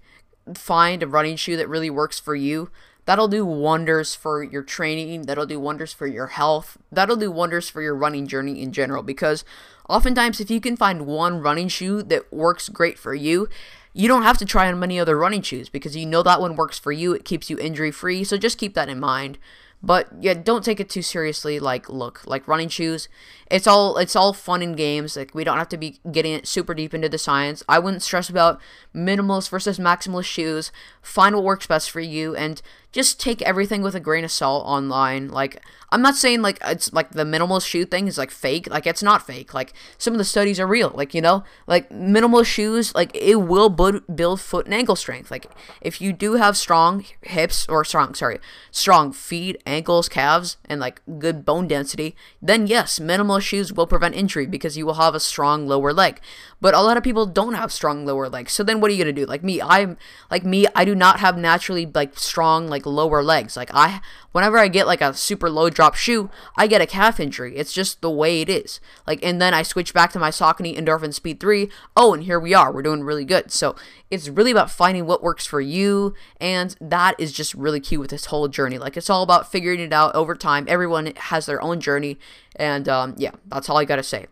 find 0.54 1.02
a 1.02 1.08
running 1.08 1.38
shoe 1.38 1.58
that 1.58 1.70
really 1.70 1.90
works 1.90 2.20
for 2.20 2.36
you, 2.36 2.70
that'll 3.08 3.28
do 3.28 3.44
wonders 3.44 4.14
for 4.14 4.44
your 4.44 4.62
training. 4.62 5.24
That'll 5.24 5.48
do 5.48 5.60
wonders 5.60 5.92
for 5.92 6.06
your 6.06 6.28
health. 6.28 6.78
That'll 6.92 7.16
do 7.16 7.32
wonders 7.32 7.68
for 7.68 7.82
your 7.82 7.96
running 7.96 8.28
journey 8.28 8.62
in 8.62 8.72
general 8.72 9.02
because 9.02 9.44
Oftentimes, 9.90 10.40
if 10.40 10.52
you 10.52 10.60
can 10.60 10.76
find 10.76 11.06
one 11.06 11.40
running 11.40 11.70
shoe 11.70 12.04
that 12.04 12.32
works 12.32 12.70
great 12.70 13.00
for 13.00 13.16
you, 13.16 13.48
you 13.94 14.08
don't 14.08 14.24
have 14.24 14.38
to 14.40 14.46
try 14.46 14.68
on 14.68 14.80
many 14.80 15.00
other 15.00 15.18
running 15.18 15.42
shoes 15.42 15.70
because 15.70 15.96
you 15.96 16.06
know 16.06 16.24
that 16.24 16.42
one 16.42 16.56
works 16.56 16.78
for 16.78 16.92
you. 16.92 17.14
It 17.14 17.26
keeps 17.26 17.50
you 17.50 17.58
injury 17.58 17.92
free. 17.92 18.24
So 18.24 18.38
just 18.38 18.58
keep 18.58 18.74
that 18.76 18.90
in 18.90 19.00
mind. 19.00 19.38
But 19.82 20.08
yeah, 20.20 20.34
don't 20.34 20.66
take 20.66 20.80
it 20.80 20.90
too 20.90 21.04
seriously. 21.04 21.60
Like, 21.60 21.88
look, 21.88 22.26
like 22.26 22.48
running 22.48 22.68
shoes, 22.68 23.08
it's 23.50 23.68
all 23.68 23.98
it's 23.98 24.16
all 24.16 24.34
fun 24.34 24.64
and 24.64 24.76
games. 24.76 25.16
Like 25.16 25.36
we 25.36 25.44
don't 25.44 25.60
have 25.60 25.70
to 25.70 25.78
be 25.78 26.00
getting 26.12 26.34
it 26.34 26.48
super 26.48 26.74
deep 26.74 26.96
into 26.96 27.10
the 27.10 27.20
science. 27.20 27.64
I 27.70 27.78
wouldn't 27.78 28.02
stress 28.02 28.28
about 28.28 28.60
minimalist 28.94 29.50
versus 29.50 29.78
maximalist 29.78 30.26
shoes. 30.26 30.72
Find 31.02 31.36
what 31.36 31.44
works 31.44 31.68
best 31.68 31.92
for 31.92 32.00
you, 32.00 32.36
and 32.36 32.60
just 32.92 33.20
take 33.20 33.42
everything 33.42 33.82
with 33.82 33.96
a 33.96 34.00
grain 34.00 34.24
of 34.24 34.32
salt 34.32 34.66
online. 34.66 35.30
Like 35.30 35.62
I'm 35.90 36.02
not 36.02 36.16
saying 36.16 36.42
like 36.42 36.58
it's 36.66 36.92
like 36.92 37.12
the 37.12 37.24
minimalist 37.24 37.68
shoe 37.68 37.86
thing 37.86 38.08
is 38.08 38.18
like 38.18 38.32
fake. 38.32 38.70
Like 38.70 38.86
it's 38.86 39.04
not 39.04 39.26
fake. 39.26 39.54
Like 39.54 39.74
some 39.98 40.14
of 40.14 40.18
the 40.18 40.26
studies 40.26 40.60
are 40.60 40.68
real. 40.68 40.92
Like 40.94 41.14
you 41.14 41.22
know, 41.22 41.44
like 41.66 41.90
minimalist 41.90 42.48
shoes, 42.48 42.94
like 42.94 43.16
it 43.16 43.36
will 43.36 43.70
build 43.70 44.42
foot 44.42 44.66
and 44.66 44.74
ankle 44.74 44.96
strength. 44.96 45.32
Like 45.32 45.50
if 45.80 46.02
you 46.02 46.12
do 46.12 46.34
have 46.34 46.58
strong 46.58 47.06
hips 47.22 47.66
or 47.70 47.86
strong, 47.86 48.14
sorry, 48.16 48.40
strong 48.72 49.14
feet, 49.14 49.62
ankles, 49.66 50.10
calves, 50.10 50.58
and 50.66 50.82
like 50.82 51.02
good 51.20 51.46
bone 51.46 51.68
density, 51.68 52.16
then 52.42 52.68
yes, 52.68 53.00
minimalist 53.00 53.44
shoes 53.44 53.72
will 53.72 53.88
prevent 53.88 54.16
injury 54.16 54.46
because 54.46 54.78
you 54.78 54.86
will 54.86 54.96
have 54.96 55.16
a 55.16 55.20
strong 55.20 55.68
lower 55.68 55.94
leg. 55.94 56.20
But 56.60 56.74
a 56.74 56.82
lot 56.82 56.98
of 56.98 57.04
people 57.04 57.28
don't 57.28 57.54
have 57.54 57.72
strong 57.72 58.06
lower 58.06 58.28
legs. 58.28 58.52
So 58.52 58.64
then 58.64 58.82
what 58.82 58.90
are 58.90 58.94
you 58.94 59.04
gonna 59.04 59.14
do? 59.14 59.26
Like 59.26 59.44
me, 59.44 59.62
I'm 59.62 59.96
like 60.32 60.44
me, 60.44 60.66
I 60.76 60.86
do 60.86 60.96
not 60.96 61.20
have 61.20 61.38
naturally 61.38 61.86
like 61.86 62.18
strong 62.18 62.68
like 62.68 62.86
lower 62.86 63.22
legs. 63.22 63.56
Like 63.56 63.70
I 63.74 64.02
whenever 64.32 64.58
I 64.58 64.68
get 64.68 64.88
like 64.88 65.02
a 65.02 65.14
super 65.14 65.52
low 65.52 65.70
drop 65.70 65.94
shoe, 65.94 66.32
I 66.56 66.66
get 66.66 66.82
a 66.82 66.88
calf 66.88 67.20
injury. 67.20 67.56
It's 67.56 67.74
just 67.74 68.02
the 68.02 68.10
way 68.10 68.42
it 68.42 68.50
is. 68.50 68.80
Like 69.06 69.24
and 69.24 69.40
then 69.40 69.54
I 69.54 69.62
switch 69.62 69.94
back 69.94 70.12
to 70.14 70.20
my 70.20 70.32
Saucony 70.32 70.76
Endorphin 70.76 71.14
Speed 71.14 71.40
3. 71.40 71.70
Oh, 71.96 72.14
and 72.14 72.24
here 72.24 72.40
we 72.40 72.56
are. 72.56 72.72
We're 72.72 72.82
doing 72.82 73.04
really 73.04 73.26
good. 73.26 73.52
So 73.52 73.76
it's 74.10 74.28
really 74.28 74.52
about 74.52 74.72
finding 74.72 75.06
what 75.06 75.22
works 75.22 75.46
for 75.46 75.62
you 75.62 76.16
and 76.42 76.76
that 76.82 77.16
is 77.20 77.34
just 77.34 77.54
really 77.54 77.80
key 77.80 77.98
with 77.98 78.10
this 78.10 78.26
whole 78.26 78.48
journey. 78.48 78.80
Like 78.80 78.98
it's 78.98 79.12
all 79.12 79.22
about 79.22 79.52
figuring 79.52 79.80
it 79.80 79.94
out 79.94 80.16
over 80.16 80.34
time. 80.34 80.66
Everyone 80.68 81.14
has 81.18 81.46
their 81.46 81.62
own 81.62 81.80
journey 81.80 82.18
and 82.56 82.90
um, 82.90 83.14
yeah, 83.18 83.32
that's 83.48 83.70
all 83.70 83.78
I 83.78 83.86
got 83.86 83.98
to 83.98 84.04
say. 84.04 84.26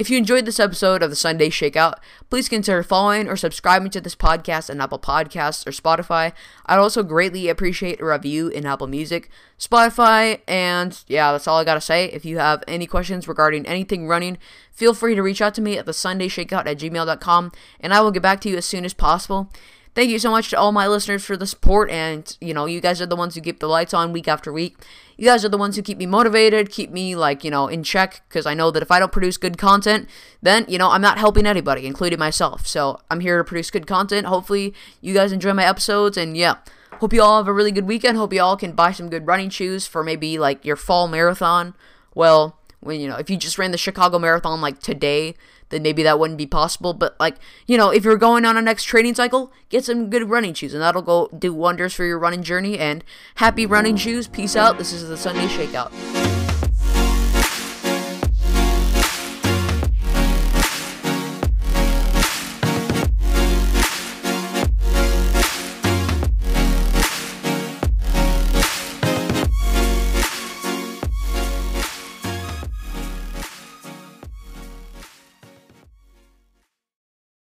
If 0.00 0.08
you 0.08 0.16
enjoyed 0.16 0.46
this 0.46 0.58
episode 0.58 1.02
of 1.02 1.10
the 1.10 1.14
Sunday 1.14 1.50
Shakeout, 1.50 1.98
please 2.30 2.48
consider 2.48 2.82
following 2.82 3.28
or 3.28 3.36
subscribing 3.36 3.90
to 3.90 4.00
this 4.00 4.16
podcast 4.16 4.70
on 4.70 4.80
Apple 4.80 4.98
Podcasts 4.98 5.66
or 5.66 5.72
Spotify. 5.72 6.32
I'd 6.64 6.78
also 6.78 7.02
greatly 7.02 7.50
appreciate 7.50 8.00
a 8.00 8.06
review 8.06 8.48
in 8.48 8.64
Apple 8.64 8.86
Music, 8.86 9.28
Spotify, 9.58 10.40
and 10.48 10.98
yeah, 11.06 11.32
that's 11.32 11.46
all 11.46 11.58
I 11.58 11.64
gotta 11.64 11.82
say. 11.82 12.06
If 12.06 12.24
you 12.24 12.38
have 12.38 12.64
any 12.66 12.86
questions 12.86 13.28
regarding 13.28 13.66
anything 13.66 14.08
running, 14.08 14.38
feel 14.72 14.94
free 14.94 15.14
to 15.14 15.22
reach 15.22 15.42
out 15.42 15.52
to 15.56 15.60
me 15.60 15.76
at 15.76 15.84
the 15.84 15.92
Sunday 15.92 16.28
Shakeout 16.28 16.66
at 16.66 16.78
gmail.com, 16.78 17.52
and 17.78 17.92
I 17.92 18.00
will 18.00 18.10
get 18.10 18.22
back 18.22 18.40
to 18.40 18.48
you 18.48 18.56
as 18.56 18.64
soon 18.64 18.86
as 18.86 18.94
possible. 18.94 19.50
Thank 19.94 20.10
you 20.10 20.18
so 20.18 20.30
much 20.30 20.50
to 20.50 20.58
all 20.58 20.72
my 20.72 20.86
listeners 20.86 21.24
for 21.24 21.36
the 21.36 21.46
support, 21.46 21.90
and 21.90 22.36
you 22.40 22.54
know, 22.54 22.66
you 22.66 22.80
guys 22.80 23.00
are 23.00 23.06
the 23.06 23.16
ones 23.16 23.34
who 23.34 23.40
keep 23.40 23.58
the 23.58 23.68
lights 23.68 23.92
on 23.92 24.12
week 24.12 24.28
after 24.28 24.52
week 24.52 24.76
you 25.20 25.26
guys 25.26 25.44
are 25.44 25.50
the 25.50 25.58
ones 25.58 25.76
who 25.76 25.82
keep 25.82 25.98
me 25.98 26.06
motivated, 26.06 26.70
keep 26.70 26.90
me 26.90 27.14
like, 27.14 27.44
you 27.44 27.50
know, 27.50 27.68
in 27.68 27.82
check 27.82 28.22
because 28.26 28.46
I 28.46 28.54
know 28.54 28.70
that 28.70 28.82
if 28.82 28.90
I 28.90 28.98
don't 28.98 29.12
produce 29.12 29.36
good 29.36 29.58
content, 29.58 30.08
then, 30.40 30.64
you 30.66 30.78
know, 30.78 30.90
I'm 30.92 31.02
not 31.02 31.18
helping 31.18 31.44
anybody, 31.44 31.86
including 31.86 32.18
myself. 32.18 32.66
So, 32.66 32.98
I'm 33.10 33.20
here 33.20 33.36
to 33.36 33.44
produce 33.44 33.70
good 33.70 33.86
content. 33.86 34.26
Hopefully, 34.26 34.72
you 35.02 35.12
guys 35.12 35.30
enjoy 35.30 35.52
my 35.52 35.66
episodes 35.66 36.16
and 36.16 36.38
yeah. 36.38 36.54
Hope 37.00 37.12
you 37.12 37.22
all 37.22 37.36
have 37.36 37.48
a 37.48 37.52
really 37.52 37.70
good 37.70 37.86
weekend. 37.86 38.16
Hope 38.16 38.32
you 38.32 38.40
all 38.40 38.56
can 38.56 38.72
buy 38.72 38.92
some 38.92 39.10
good 39.10 39.26
running 39.26 39.50
shoes 39.50 39.86
for 39.86 40.02
maybe 40.02 40.38
like 40.38 40.64
your 40.64 40.76
fall 40.76 41.06
marathon. 41.06 41.74
Well, 42.14 42.58
when 42.80 42.98
you 42.98 43.06
know, 43.06 43.16
if 43.16 43.28
you 43.28 43.36
just 43.36 43.58
ran 43.58 43.72
the 43.72 43.78
Chicago 43.78 44.18
Marathon 44.18 44.62
like 44.62 44.80
today, 44.80 45.34
then 45.70 45.82
maybe 45.82 46.02
that 46.02 46.18
wouldn't 46.18 46.38
be 46.38 46.46
possible. 46.46 46.92
But 46.92 47.16
like, 47.18 47.36
you 47.66 47.76
know, 47.76 47.90
if 47.90 48.04
you're 48.04 48.16
going 48.16 48.44
on 48.44 48.56
a 48.56 48.62
next 48.62 48.84
training 48.84 49.14
cycle, 49.14 49.52
get 49.68 49.84
some 49.84 50.10
good 50.10 50.28
running 50.28 50.54
shoes, 50.54 50.74
and 50.74 50.82
that'll 50.82 51.02
go 51.02 51.28
do 51.36 51.52
wonders 51.54 51.94
for 51.94 52.04
your 52.04 52.18
running 52.18 52.42
journey. 52.42 52.78
And 52.78 53.02
happy 53.36 53.66
running 53.66 53.96
shoes. 53.96 54.28
Peace 54.28 54.56
out. 54.56 54.78
This 54.78 54.92
is 54.92 55.08
the 55.08 55.16
Sunday 55.16 55.46
Shakeout. 55.46 56.39